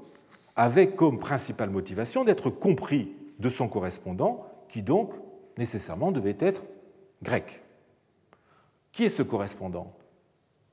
[0.56, 5.12] avec comme principale motivation d'être compris de son correspondant, qui donc
[5.58, 6.62] nécessairement devait être
[7.22, 7.62] grec.
[8.92, 9.96] Qui est ce correspondant?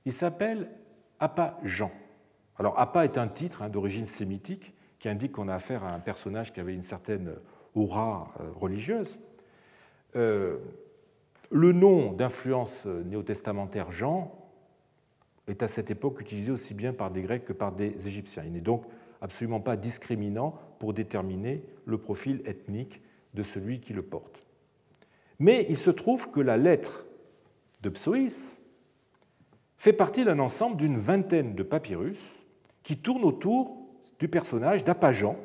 [0.06, 0.70] Il s'appelle
[1.20, 1.92] Appa Jean.
[2.58, 6.00] Alors Appa est un titre hein, d'origine sémitique qui indique qu'on a affaire à un
[6.00, 7.36] personnage qui avait une certaine
[7.76, 9.20] aura euh, religieuse.
[10.16, 10.58] Euh,
[11.52, 14.34] le nom d'influence néo-testamentaire Jean
[15.48, 18.44] est à cette époque utilisé aussi bien par des Grecs que par des Égyptiens.
[18.46, 18.86] Il n'est donc
[19.22, 23.02] absolument pas discriminant pour déterminer le profil ethnique
[23.34, 24.44] de celui qui le porte.
[25.40, 27.06] Mais il se trouve que la lettre
[27.82, 28.61] de Psoïs
[29.82, 32.20] fait partie d'un ensemble d'une vingtaine de papyrus
[32.84, 33.80] qui tournent autour
[34.20, 35.40] du personnage d'Apajan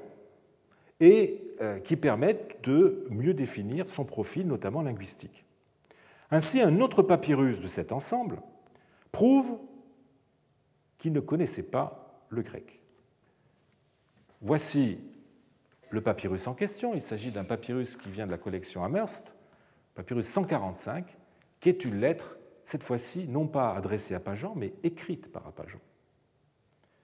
[1.00, 5.46] et euh, qui permettent de mieux définir son profil, notamment linguistique.
[6.30, 8.42] Ainsi, un autre papyrus de cet ensemble
[9.10, 9.56] prouve
[10.98, 12.78] qu'il ne connaissait pas le grec.
[14.42, 14.98] Voici
[15.88, 16.92] le papyrus en question.
[16.92, 19.34] Il s'agit d'un papyrus qui vient de la collection Amherst,
[19.94, 21.06] papyrus 145,
[21.58, 22.36] qui est une lettre,
[22.66, 25.78] cette fois-ci, non pas adressée à Pajan, mais écrite par Apajan.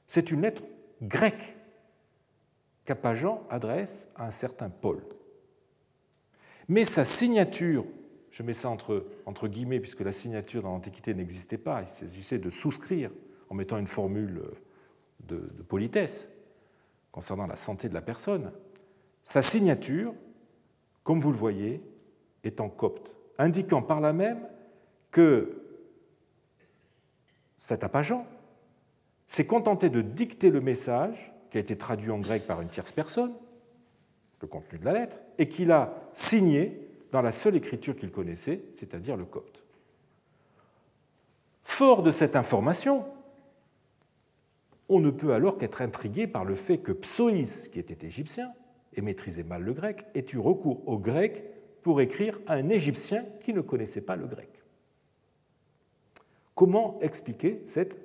[0.08, 0.64] C'est une lettre
[1.00, 1.56] grecque
[2.84, 5.00] qu'Apajan adresse à un certain Paul.
[6.66, 7.86] Mais sa signature,
[8.32, 12.50] je mets ça entre, guillemets puisque la signature dans l'Antiquité n'existait pas, il s'agissait de
[12.50, 13.12] souscrire
[13.48, 14.42] en mettant une formule
[15.20, 16.34] de politesse
[17.12, 18.50] concernant la santé de la personne,
[19.22, 20.12] sa signature,
[21.04, 21.80] comme vous le voyez,
[22.42, 24.44] est en copte, indiquant par là même
[25.12, 25.62] que
[27.58, 28.26] cet Apajan
[29.28, 32.92] s'est contenté de dicter le message qui a été traduit en grec par une tierce
[32.92, 33.32] personne,
[34.40, 38.62] le contenu de la lettre, et qu'il a signé dans la seule écriture qu'il connaissait,
[38.74, 39.62] c'est-à-dire le copte.
[41.62, 43.04] Fort de cette information,
[44.88, 48.52] on ne peut alors qu'être intrigué par le fait que Psoïs, qui était égyptien
[48.94, 51.44] et maîtrisait mal le grec, ait eu recours au grec
[51.82, 54.61] pour écrire à un égyptien qui ne connaissait pas le grec.
[56.54, 57.98] Comment expliquer cette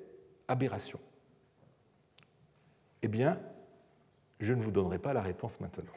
[0.48, 1.00] aberration?
[3.02, 3.40] Eh bien,
[4.40, 5.92] je ne vous donnerai pas la réponse maintenant,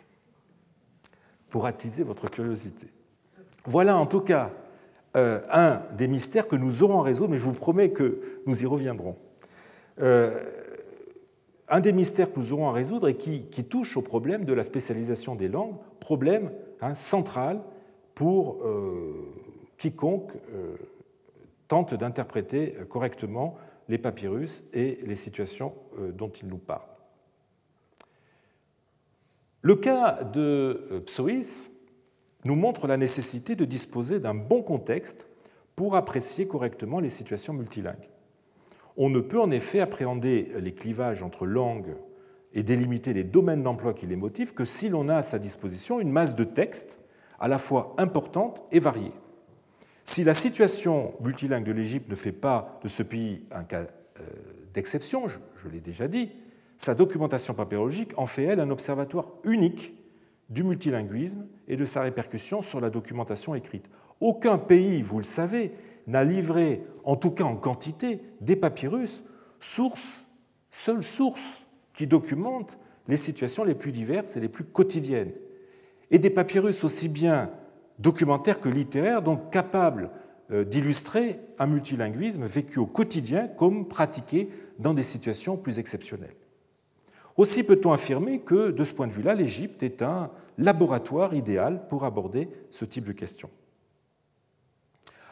[1.49, 2.89] pour attiser votre curiosité.
[3.65, 4.51] Voilà en tout cas
[5.17, 8.63] euh, un des mystères que nous aurons à résoudre, mais je vous promets que nous
[8.63, 9.17] y reviendrons.
[10.01, 10.41] Euh,
[11.69, 14.63] un des mystères que nous aurons à résoudre et qui, touche au problème de la
[14.63, 17.61] spécialisation des langues, problème hein, central
[18.15, 19.15] pour euh,
[19.79, 20.33] quiconque
[21.71, 23.57] tente d'interpréter correctement
[23.89, 25.73] les papyrus et les situations
[26.17, 26.91] dont il nous parle.
[29.63, 31.83] Le cas de euh, Psoïs
[32.45, 35.29] nous montre la nécessité de disposer d'un bon contexte
[35.77, 38.09] pour apprécier correctement les situations multilingues.
[38.97, 41.95] On ne peut en effet appréhender les clivages entre langues
[42.55, 46.01] et délimiter les domaines d'emploi qui les motivent que si l'on a à sa disposition
[46.01, 47.01] une masse de textes
[47.39, 49.13] à la fois importante et variée.
[50.11, 54.23] Si la situation multilingue de l'Égypte ne fait pas de ce pays un cas euh,
[54.75, 56.31] d'exception, je l'ai déjà dit,
[56.77, 59.95] sa documentation papyrologique en fait, elle, un observatoire unique
[60.49, 63.89] du multilinguisme et de sa répercussion sur la documentation écrite.
[64.19, 65.71] Aucun pays, vous le savez,
[66.09, 69.23] n'a livré, en tout cas en quantité, des papyrus,
[69.61, 70.25] source,
[70.73, 71.63] seule source
[71.95, 75.31] qui documente les situations les plus diverses et les plus quotidiennes.
[76.11, 77.53] Et des papyrus aussi bien
[78.01, 80.11] documentaires que littéraires, donc capables
[80.51, 84.49] euh, d'illustrer un multilinguisme vécu au quotidien comme pratiqué
[84.79, 86.35] dans des situations plus exceptionnelles.
[87.37, 92.05] Aussi peut-on affirmer que, de ce point de vue-là, l'Égypte est un laboratoire idéal pour
[92.05, 93.51] aborder ce type de questions.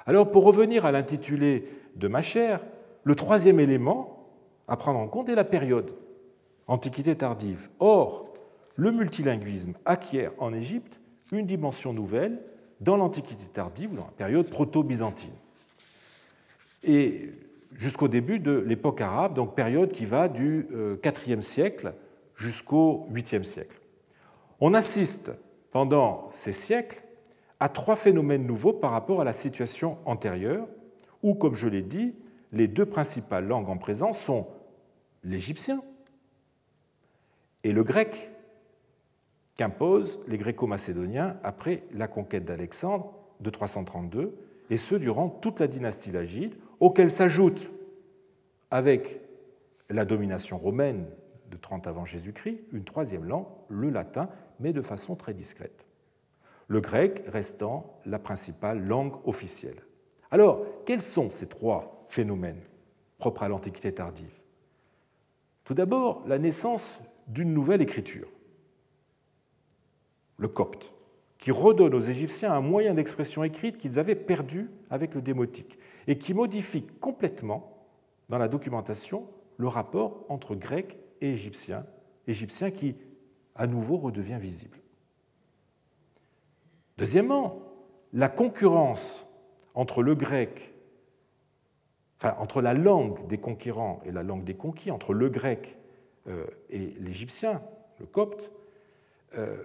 [0.06, 1.64] Alors, pour revenir à l'intitulé
[1.96, 2.60] de ma chaire,
[3.04, 4.26] le troisième élément
[4.68, 5.92] à prendre en compte est la période,
[6.68, 7.70] Antiquité tardive.
[7.80, 8.28] Or,
[8.76, 11.00] le multilinguisme acquiert en Égypte
[11.32, 12.40] une dimension nouvelle
[12.80, 15.34] dans l'Antiquité tardive, dans la période proto-byzantine.
[16.84, 17.30] Et
[17.72, 20.66] jusqu'au début de l'époque arabe, donc période qui va du
[21.02, 21.94] IVe siècle
[22.36, 23.80] jusqu'au 8e siècle.
[24.60, 25.32] On assiste
[25.70, 27.02] pendant ces siècles
[27.60, 30.66] à trois phénomènes nouveaux par rapport à la situation antérieure,
[31.22, 32.14] où, comme je l'ai dit,
[32.52, 34.46] les deux principales langues en présence sont
[35.24, 35.82] l'égyptien
[37.64, 38.30] et le grec
[39.58, 44.38] qu'imposent les gréco-macédoniens après la conquête d'Alexandre de 332,
[44.70, 47.70] et ce durant toute la dynastie lagide, auquel s'ajoute,
[48.70, 49.20] avec
[49.90, 51.06] la domination romaine
[51.50, 54.28] de 30 avant Jésus-Christ, une troisième langue, le latin,
[54.60, 55.86] mais de façon très discrète.
[56.68, 59.82] Le grec restant la principale langue officielle.
[60.30, 62.60] Alors, quels sont ces trois phénomènes
[63.16, 64.38] propres à l'Antiquité tardive?
[65.64, 68.28] Tout d'abord, la naissance d'une nouvelle écriture,
[70.38, 70.92] le copte,
[71.36, 76.18] qui redonne aux Égyptiens un moyen d'expression écrite qu'ils avaient perdu avec le démotique et
[76.18, 77.86] qui modifie complètement,
[78.28, 81.84] dans la documentation, le rapport entre grec et égyptien,
[82.26, 82.96] égyptien qui,
[83.54, 84.78] à nouveau, redevient visible.
[86.96, 87.62] Deuxièmement,
[88.12, 89.26] la concurrence
[89.74, 90.74] entre le grec,
[92.18, 95.78] enfin entre la langue des conquérants et la langue des conquis, entre le grec
[96.26, 97.62] euh, et l'égyptien,
[98.00, 98.50] le copte,
[99.36, 99.56] euh,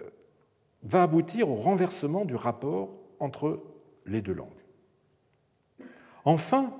[0.84, 3.62] va aboutir au renversement du rapport entre
[4.06, 4.48] les deux langues.
[6.24, 6.72] Enfin,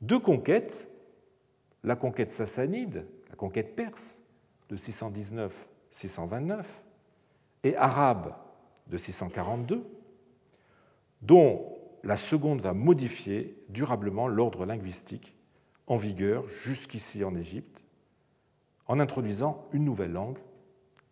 [0.00, 0.88] deux conquêtes,
[1.82, 3.06] la conquête sassanide
[3.40, 4.28] conquête perse
[4.68, 6.62] de 619-629
[7.64, 8.34] et arabe
[8.88, 9.82] de 642,
[11.22, 15.34] dont la seconde va modifier durablement l'ordre linguistique
[15.86, 17.80] en vigueur jusqu'ici en Égypte,
[18.86, 20.38] en introduisant une nouvelle langue,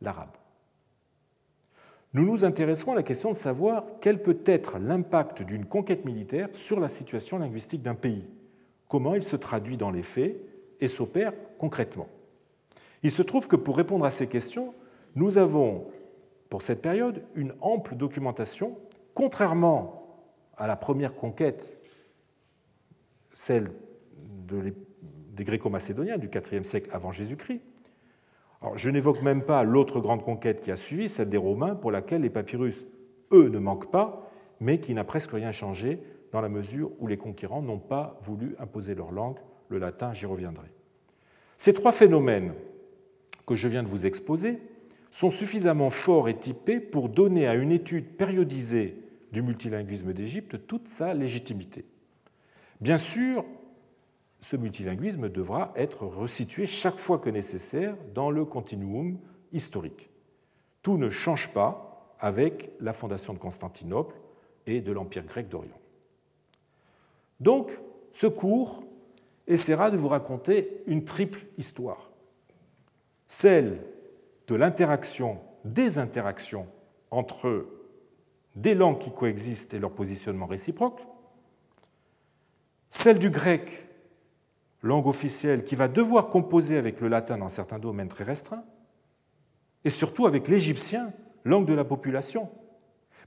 [0.02, 0.36] l'arabe.
[2.14, 6.48] Nous nous intéresserons à la question de savoir quel peut être l'impact d'une conquête militaire
[6.52, 8.24] sur la situation linguistique d'un pays,
[8.88, 10.36] comment il se traduit dans les faits
[10.80, 12.08] et s'opère concrètement.
[13.02, 14.74] Il se trouve que pour répondre à ces questions,
[15.14, 15.86] nous avons,
[16.48, 18.78] pour cette période, une ample documentation,
[19.14, 20.18] contrairement
[20.56, 21.76] à la première conquête,
[23.32, 23.70] celle
[24.48, 27.60] des Gréco-Macédoniens du IVe siècle avant Jésus-Christ.
[28.74, 32.22] Je n'évoque même pas l'autre grande conquête qui a suivi, celle des Romains, pour laquelle
[32.22, 32.86] les papyrus,
[33.32, 34.30] eux, ne manquent pas,
[34.60, 36.00] mais qui n'a presque rien changé
[36.32, 39.38] dans la mesure où les conquérants n'ont pas voulu imposer leur langue,
[39.68, 40.68] le latin, j'y reviendrai.
[41.56, 42.54] Ces trois phénomènes
[43.46, 44.58] que je viens de vous exposer
[45.10, 49.02] sont suffisamment forts et typés pour donner à une étude périodisée
[49.32, 51.84] du multilinguisme d'Égypte toute sa légitimité.
[52.80, 53.44] Bien sûr,
[54.40, 59.18] ce multilinguisme devra être resitué chaque fois que nécessaire dans le continuum
[59.52, 60.10] historique.
[60.82, 64.14] Tout ne change pas avec la fondation de Constantinople
[64.66, 65.80] et de l'Empire grec d'Orient.
[67.40, 67.70] Donc,
[68.12, 68.82] ce cours
[69.46, 72.08] essaiera de vous raconter une triple histoire
[73.28, 73.84] celle
[74.46, 76.66] de l'interaction, des interactions
[77.10, 77.66] entre
[78.56, 81.06] des langues qui coexistent et leur positionnement réciproque,
[82.90, 83.87] celle du grec,
[84.82, 88.64] langue officielle qui va devoir composer avec le latin dans certains domaines très restreints,
[89.84, 91.12] et surtout avec l'égyptien,
[91.44, 92.50] langue de la population,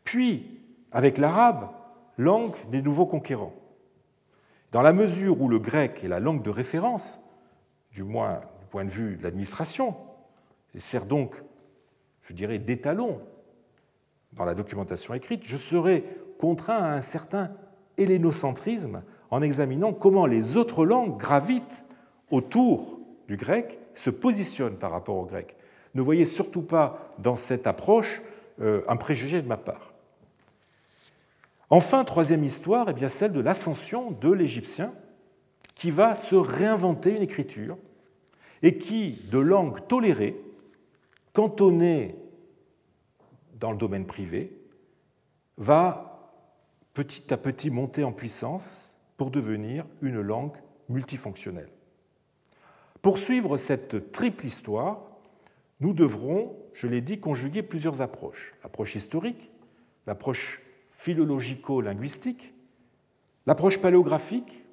[0.03, 1.69] puis avec l'arabe,
[2.17, 3.53] langue des nouveaux conquérants.
[4.71, 7.29] Dans la mesure où le grec est la langue de référence,
[7.91, 9.95] du moins point de vue de l'administration,
[10.73, 11.35] et sert donc,
[12.23, 13.21] je dirais, d'étalon
[14.33, 16.05] dans la documentation écrite, je serai
[16.39, 17.51] contraint à un certain
[17.97, 21.85] hellénocentrisme en examinant comment les autres langues gravitent
[22.29, 25.55] autour du grec, se positionnent par rapport au grec.
[25.95, 28.21] Ne voyez surtout pas dans cette approche
[28.61, 29.93] euh, un préjugé de ma part.
[31.69, 34.93] Enfin, troisième histoire, eh bien celle de l'ascension de l'Égyptien,
[35.75, 37.77] qui va se réinventer une écriture
[38.61, 40.39] et qui, de langue tolérée,
[41.33, 42.15] cantonnée
[43.59, 44.53] dans le domaine privé,
[45.57, 46.33] va
[46.93, 48.90] petit à petit monter en puissance
[49.21, 50.57] pour devenir une langue
[50.89, 51.69] multifonctionnelle.
[53.03, 55.03] Pour suivre cette triple histoire,
[55.79, 58.55] nous devrons, je l'ai dit, conjuguer plusieurs approches.
[58.63, 59.51] L'approche historique,
[60.07, 62.55] l'approche philologico-linguistique,
[63.45, 64.65] l'approche paléographique,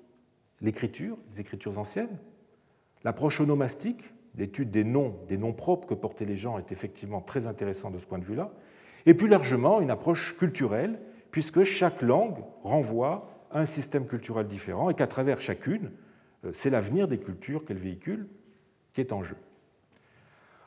[0.63, 2.19] l'écriture, les écritures anciennes,
[3.05, 7.47] L'approche onomastique, l'étude des noms, des noms propres que portaient les gens est effectivement très
[7.47, 8.51] intéressante de ce point de vue-là.
[9.05, 10.99] Et plus largement, une approche culturelle,
[11.31, 15.91] puisque chaque langue renvoie un système culturel différent et qu'à travers chacune,
[16.45, 18.27] euh, c'est l'avenir des cultures qu'elle véhicule
[18.93, 19.37] qui est en jeu.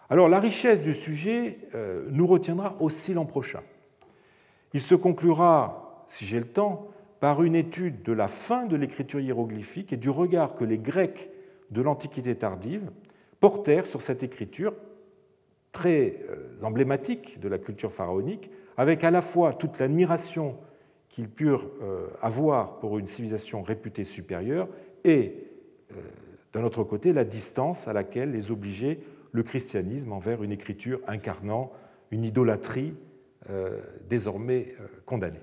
[0.10, 3.62] Alors la richesse du sujet euh, nous retiendra aussi l'an prochain.
[4.74, 6.88] Il se conclura, si j'ai le temps,
[7.20, 11.30] par une étude de la fin de l'écriture hiéroglyphique et du regard que les Grecs
[11.70, 12.90] de l'Antiquité tardive
[13.40, 14.74] portèrent sur cette écriture
[15.72, 20.58] très euh, emblématique de la culture pharaonique, avec à la fois toute l'admiration
[21.12, 24.68] qu'ils purent euh, avoir pour une civilisation réputée supérieure
[25.04, 25.36] et,
[25.92, 25.96] euh,
[26.54, 29.00] d'un autre côté, la distance à laquelle les obligeait
[29.32, 31.72] le christianisme envers une écriture incarnant
[32.12, 32.94] une idolâtrie
[34.10, 35.40] désormais condamnée.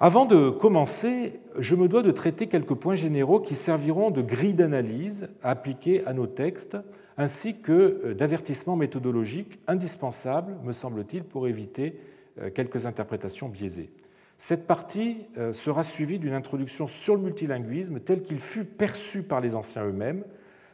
[0.00, 4.52] Avant de commencer, je me dois de traiter quelques points généraux qui serviront de grille
[4.52, 6.76] d'analyse à appliquer à nos textes,
[7.16, 12.13] ainsi que euh, d'avertissements méthodologiques indispensables, me semble-t-il, pour éviter euh,
[12.54, 13.90] quelques interprétations biaisées.
[14.38, 19.40] Cette partie euh, sera suivie d'une introduction sur le multilinguisme tel qu'il fut perçu par
[19.40, 20.24] les anciens eux-mêmes,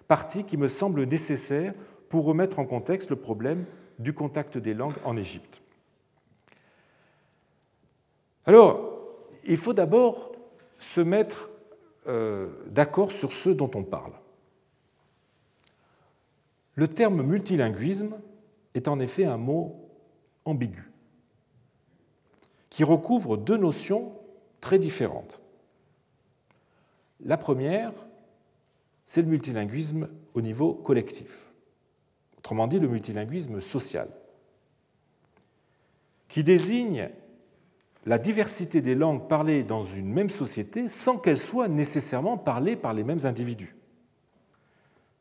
[0.09, 1.75] partie qui me semble nécessaire
[2.09, 3.65] pour remettre en contexte le problème
[3.99, 5.61] du contact des langues en Égypte.
[8.47, 8.99] Alors,
[9.47, 10.33] il faut d'abord
[10.79, 11.51] se mettre
[12.09, 14.13] euh, d'accord sur ce dont on parle.
[16.75, 18.19] Le terme multilinguisme
[18.75, 19.91] est en effet un mot
[20.47, 20.90] ambigu
[22.71, 24.13] qui recouvre deux notions
[24.61, 25.41] très différentes.
[27.21, 27.93] La première,
[29.05, 31.51] c'est le multilinguisme au niveau collectif,
[32.39, 34.09] autrement dit le multilinguisme social,
[36.29, 37.11] qui désigne
[38.07, 42.95] la diversité des langues parlées dans une même société sans qu'elles soient nécessairement parlées par
[42.95, 43.77] les mêmes individus.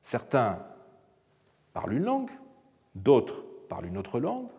[0.01, 0.65] Certains
[1.73, 2.29] parlent une langue,
[2.95, 4.49] d'autres parlent une autre langue,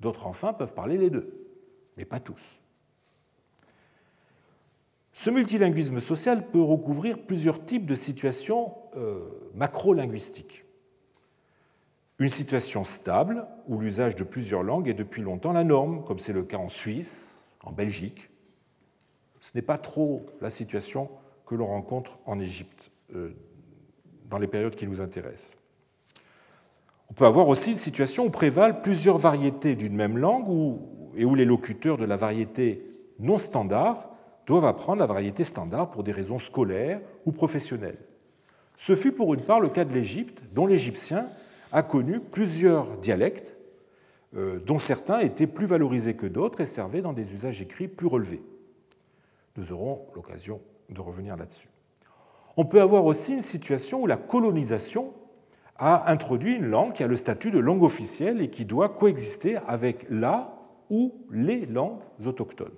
[0.00, 1.41] d'autres enfin peuvent parler les deux,
[1.96, 2.58] mais pas tous.
[5.12, 10.64] Ce multilinguisme social peut recouvrir plusieurs types de situations euh, macro-linguistiques.
[12.18, 16.32] Une situation stable, où l'usage de plusieurs langues est depuis longtemps la norme, comme c'est
[16.32, 18.30] le cas en Suisse, en Belgique.
[19.40, 21.10] Ce n'est pas trop la situation
[21.46, 23.30] que l'on rencontre en Égypte euh,
[24.30, 25.58] dans les périodes qui nous intéressent.
[27.10, 30.48] On peut avoir aussi une situation où prévalent plusieurs variétés d'une même langue
[31.16, 32.84] et où les locuteurs de la variété
[33.18, 34.10] non standard
[34.46, 37.98] doivent apprendre la variété standard pour des raisons scolaires ou professionnelles.
[38.76, 41.28] Ce fut pour une part le cas de l'Égypte, dont l'égyptien
[41.70, 43.56] a connu plusieurs dialectes,
[44.36, 48.06] euh, dont certains étaient plus valorisés que d'autres et servaient dans des usages écrits plus
[48.06, 48.42] relevés.
[49.56, 51.68] Nous aurons l'occasion de revenir là-dessus.
[52.56, 55.14] On peut avoir aussi une situation où la colonisation
[55.78, 59.58] a introduit une langue qui a le statut de langue officielle et qui doit coexister
[59.66, 62.74] avec la ou les langues autochtones.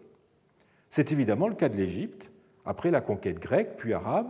[0.88, 2.30] C'est évidemment le cas de l'Égypte,
[2.64, 4.28] après la conquête grecque, puis arabe.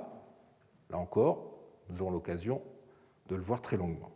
[0.90, 1.52] Là encore,
[1.90, 2.62] nous aurons l'occasion
[3.28, 4.10] de le voir très longuement.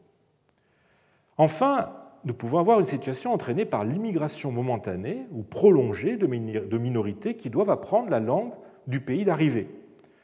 [1.36, 1.92] Enfin,
[2.24, 7.70] nous pouvons avoir une situation entraînée par l'immigration momentanée ou prolongée de minorités qui doivent
[7.70, 8.52] apprendre la langue
[8.86, 9.68] du pays d'arrivée.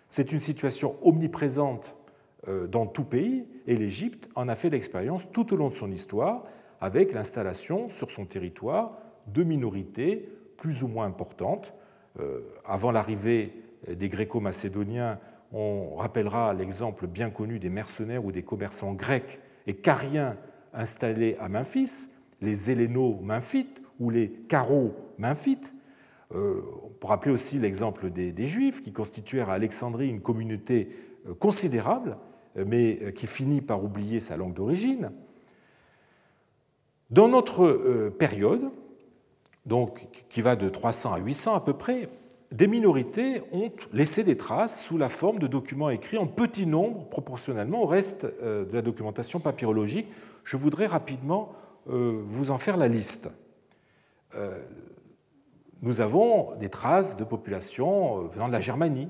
[0.09, 1.97] C'est une situation omniprésente
[2.49, 5.91] euh, dans tout pays et l'Égypte en a fait l'expérience tout au long de son
[5.91, 6.45] histoire
[6.81, 11.75] avec l'installation sur son territoire de minorités plus ou moins importantes.
[12.21, 13.53] Euh, avant l'arrivée
[13.89, 15.19] des Gréco-Macédoniens,
[15.53, 20.37] on rappellera l'exemple bien connu des mercenaires ou des commerçants grecs et cariens
[20.73, 22.09] installés à Memphis,
[22.41, 25.73] les Héléno-Memphites ou les Caro-Memphites.
[26.35, 30.89] Euh, on peut rappeler aussi l'exemple des, Juifs qui constituèrent à Alexandrie une communauté
[31.29, 32.17] euh, considérable,
[32.57, 35.13] euh, mais qui finit par oublier sa langue d'origine.
[37.11, 38.73] Dans notre période,
[39.67, 42.09] donc, qui va de 300 à 800 à peu près,
[42.53, 47.09] des minorités ont laissé des traces sous la forme de documents écrits en petit nombre
[47.09, 50.07] proportionnellement au reste de la documentation papyrologique
[50.45, 51.53] je voudrais rapidement
[51.89, 53.31] euh, vous en faire la liste.
[54.35, 54.63] Euh,
[55.81, 59.09] nous avons des traces de populations euh, venant de la Germanie.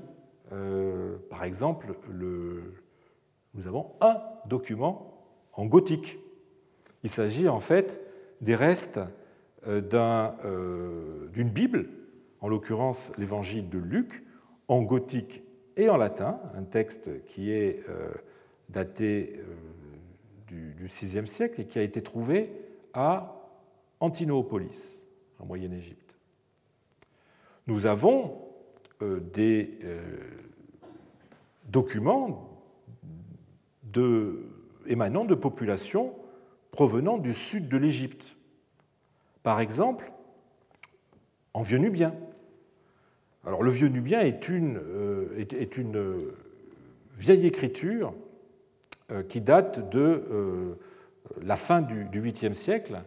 [1.29, 6.17] Par exemple, nous avons un document en gothique.
[7.03, 7.99] Il s'agit en fait
[8.39, 9.01] des restes
[9.65, 11.89] d'une Bible,
[12.41, 14.23] en l'occurrence l'évangile de Luc,
[14.67, 15.43] en gothique
[15.77, 17.83] et en latin, un texte qui est
[18.69, 19.41] daté
[20.47, 22.51] du, VIe siècle et qui a été trouvé
[22.93, 23.35] à
[23.99, 25.03] Antinopolis,
[25.39, 26.15] en Moyenne-Égypte.
[27.67, 28.37] Nous avons
[29.01, 30.01] euh, des euh,
[31.67, 32.51] documents
[34.87, 36.13] émanant de populations
[36.71, 38.34] provenant du sud de l'Égypte.
[39.45, 40.11] Par exemple,
[41.53, 42.15] en vieux nubien.
[43.45, 45.45] Alors, le vieux nubien est une, euh,
[45.77, 46.31] une
[47.13, 48.15] vieille écriture
[49.11, 50.73] euh, qui date de euh,
[51.43, 53.03] la fin du 8e siècle.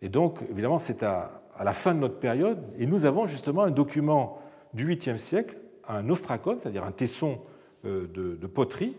[0.00, 3.70] Et donc, évidemment, c'est à, la fin de notre période, et nous avons justement un
[3.70, 4.40] document
[4.72, 7.38] du 8e siècle, un ostracon, c'est-à-dire un tesson
[7.84, 8.96] de, de poterie,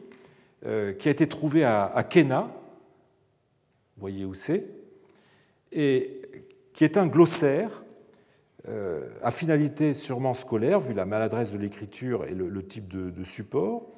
[0.62, 4.68] qui a été trouvé à, à Kena, vous voyez où c'est,
[5.72, 6.22] et
[6.74, 7.84] qui est un glossaire
[8.69, 13.91] euh, à finalité sûrement scolaire, vu la maladresse de l'écriture et le, type de, support,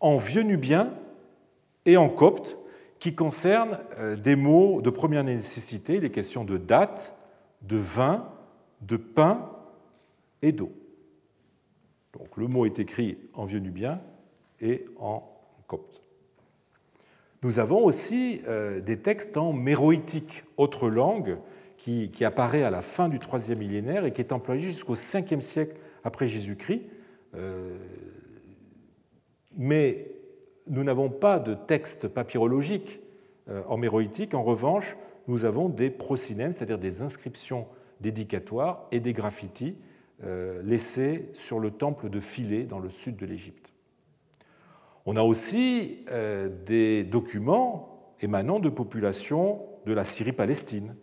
[0.00, 0.90] en vieux nubien
[1.84, 2.56] et en copte,
[2.98, 7.14] qui concerne euh, des mots de première nécessité, les questions de date,
[7.60, 8.26] de vin,
[8.80, 9.50] de pain
[10.40, 10.72] et d'eau.
[12.14, 14.00] Donc le mot est écrit en vieux nubien
[14.60, 15.30] et en
[15.66, 16.00] copte.
[17.42, 21.36] Nous avons aussi euh, des textes en méroïtique, autre langue,
[21.78, 25.76] qui, apparaît à la fin du troisième millénaire et qui est employé jusqu'au 5e siècle
[26.04, 26.82] après Jésus-Christ.
[27.34, 27.76] Euh,
[29.56, 30.10] mais
[30.66, 33.00] nous n'avons pas de texte papyrologique
[33.48, 33.80] euh, en.
[34.34, 34.96] En revanche,
[35.28, 37.66] nous avons des procynèmes, c'est-à-dire des inscriptions
[38.00, 39.76] dédicatoires et des graffitis
[40.24, 43.72] euh, laissés sur le temple de Philae dans le sud de l'Égypte.
[45.08, 46.04] On a aussi
[46.66, 50.96] des documents émanant de populations de la Syrie-Palestine,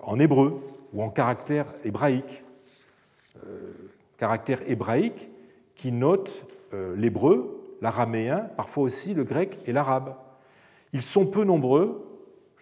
[0.00, 0.60] en hébreu
[0.92, 2.44] ou en caractère hébraïque.
[3.46, 3.72] Euh,
[4.18, 5.30] caractère hébraïque
[5.74, 6.44] qui note
[6.74, 10.14] euh, l'hébreu, l'araméen, parfois aussi le grec et l'arabe.
[10.92, 12.08] Ils sont peu nombreux.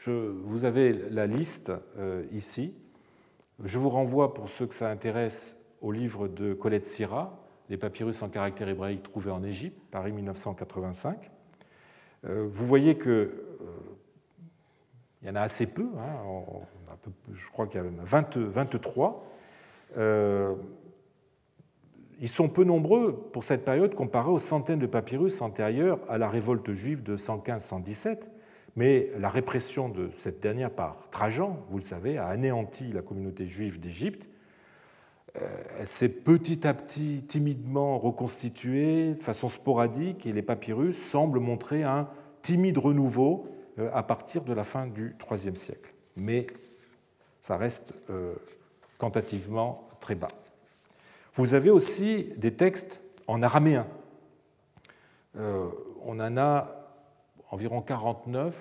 [0.07, 1.73] Vous avez la liste
[2.33, 2.75] ici.
[3.63, 7.39] Je vous renvoie, pour ceux que ça intéresse, au livre de Colette Syrah,
[7.69, 11.31] Les papyrus en caractère hébraïque trouvés en Égypte, Paris 1985.
[12.23, 13.45] Vous voyez que
[15.21, 15.91] il y en a assez peu.
[15.99, 16.63] Hein,
[17.33, 19.27] je crois qu'il y a 23.
[19.97, 20.55] Euh,
[22.21, 26.29] ils sont peu nombreux pour cette période comparés aux centaines de papyrus antérieurs à la
[26.29, 28.29] révolte juive de 115-117,
[28.77, 33.47] mais la répression de cette dernière par Trajan, vous le savez, a anéanti la communauté
[33.47, 34.29] juive d'Égypte.
[35.41, 35.49] Euh,
[35.79, 41.85] elle s'est petit à petit timidement reconstituée de façon sporadique et les papyrus semblent montrer
[41.85, 42.09] un
[42.43, 43.49] timide renouveau
[43.79, 45.95] euh, à partir de la fin du IIIe siècle.
[46.17, 46.47] Mais
[47.41, 48.35] ça reste euh,
[48.99, 50.29] quantitativement très bas.
[51.35, 53.87] Vous avez aussi des textes en araméen.
[55.37, 55.69] Euh,
[56.03, 56.77] on en a
[57.51, 58.55] environ 49,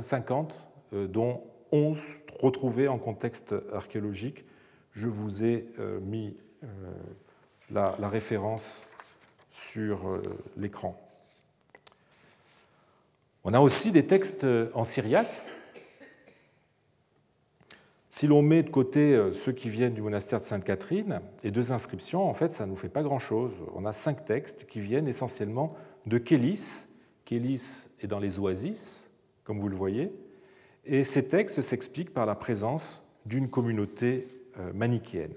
[0.00, 0.60] 50,
[0.92, 2.02] euh, dont 11
[2.40, 4.44] retrouvés en contexte archéologique.
[4.92, 5.66] Je vous ai
[6.00, 6.34] mis
[7.70, 8.86] la, la référence
[9.52, 10.18] sur
[10.56, 10.98] l'écran.
[13.44, 15.30] On a aussi des textes en syriaque
[18.16, 21.72] si l'on met de côté euh, ceux qui viennent du monastère de Sainte-Catherine et deux
[21.72, 23.52] inscriptions, en fait, ça ne nous fait pas grand-chose.
[23.74, 26.86] On a cinq textes qui viennent essentiellement de Kélis.
[27.26, 29.10] Kélis est dans les oasis,
[29.44, 30.14] comme vous le voyez,
[30.86, 34.26] et ces textes s'expliquent par la présence d'une communauté
[34.58, 35.34] euh, manichéenne.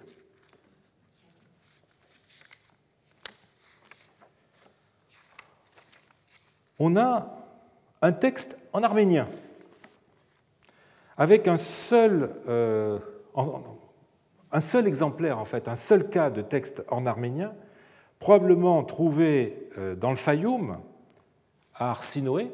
[6.80, 7.46] On a
[8.02, 9.28] un texte en arménien
[11.20, 12.98] avec un seul, euh,
[14.54, 17.54] un seul exemplaire, en fait, un seul cas de texte en arménien,
[18.20, 20.80] probablement trouvé euh, dans le Fayoum,
[21.76, 22.50] à Arsinoé.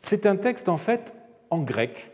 [0.00, 1.14] C'est un texte, en fait,
[1.50, 2.10] en grec,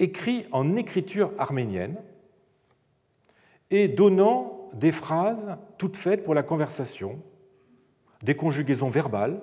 [0.00, 1.96] écrit en écriture arménienne
[3.70, 7.20] et donnant des phrases toutes faites pour la conversation,
[8.24, 9.40] des conjugaisons verbales,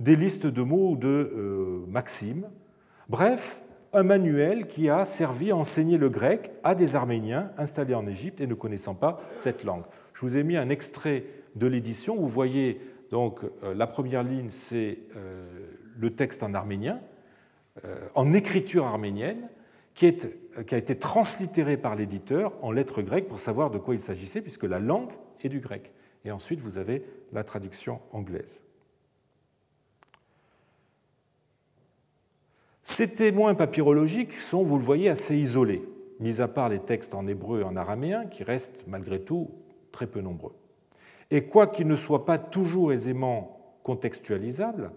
[0.00, 2.48] des listes de mots ou de euh, maximes,
[3.08, 3.62] Bref,
[3.94, 8.40] un manuel qui a servi à enseigner le grec à des Arméniens installés en Égypte
[8.40, 9.84] et ne connaissant pas cette langue.
[10.12, 11.24] Je vous ai mis un extrait
[11.56, 12.14] de l'édition.
[12.16, 12.80] Vous voyez
[13.10, 15.46] donc euh, la première ligne, c'est euh,
[15.96, 17.00] le texte en arménien,
[17.84, 19.48] euh, en écriture arménienne,
[19.94, 24.42] qui, a été translittéré par l'éditeur en lettres grecques pour savoir de quoi il s'agissait,
[24.42, 25.10] puisque la langue
[25.42, 25.92] est du grec.
[26.24, 28.62] Et ensuite, vous avez la traduction anglaise.
[32.88, 35.86] Ces témoins papyrologiques sont, vous le voyez, assez isolés,
[36.20, 39.50] mis à part les textes en hébreu et en araméen, qui restent malgré tout
[39.92, 40.54] très peu nombreux.
[41.30, 44.90] Et quoiqu'ils ne soient pas toujours aisément contextualisables,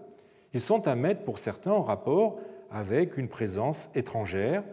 [0.54, 2.40] ils sont à mettre pour certains en rapport
[2.70, 4.64] avec une présence étrangère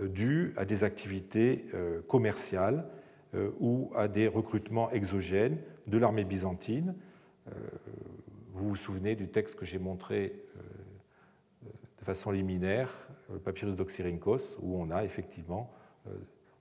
[0.00, 2.86] euh, due à des activités euh, commerciales
[3.34, 5.58] euh, ou à des recrutements exogènes
[5.88, 6.94] de l'armée byzantine.
[8.54, 10.32] Vous vous souvenez du texte que j'ai montré
[12.02, 12.90] de façon liminaire
[13.32, 15.72] le papyrus d'Oxyrhynchos, où on a effectivement
[16.08, 16.10] euh,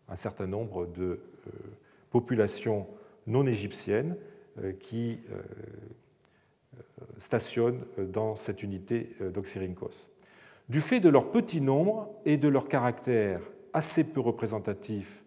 [0.07, 1.51] un certain nombre de euh,
[2.11, 2.87] populations
[3.27, 4.15] non égyptiennes
[4.59, 5.19] euh, qui
[7.17, 10.07] stationnent dans cette unité d'Oxyrhynchos.
[10.69, 13.41] Du fait de leur petit nombre et de leur caractère
[13.73, 15.23] assez peu représentatif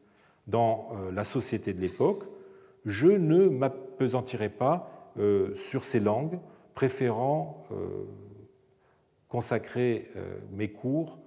[0.47, 2.25] dans euh, la société de l'époque,
[2.85, 6.39] je ne m'apesantirai pas euh, sur ces langues,
[6.75, 8.05] préférant euh,
[9.35, 10.13] consacrer
[10.53, 11.19] mes cours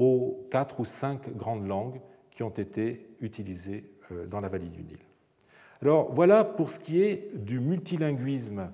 [0.00, 2.00] aux quatre ou cinq grandes langues
[2.32, 3.88] qui ont été utilisées
[4.28, 4.98] dans la vallée du Nil.
[5.80, 8.72] Alors voilà pour ce qui est du multilinguisme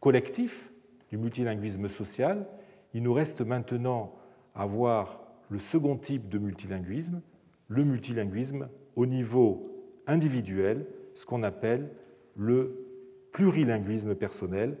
[0.00, 0.72] collectif,
[1.10, 2.48] du multilinguisme social.
[2.92, 4.16] Il nous reste maintenant
[4.56, 7.22] à voir le second type de multilinguisme,
[7.68, 9.62] le multilinguisme au niveau
[10.08, 11.88] individuel, ce qu'on appelle
[12.34, 12.84] le
[13.30, 14.76] plurilinguisme personnel.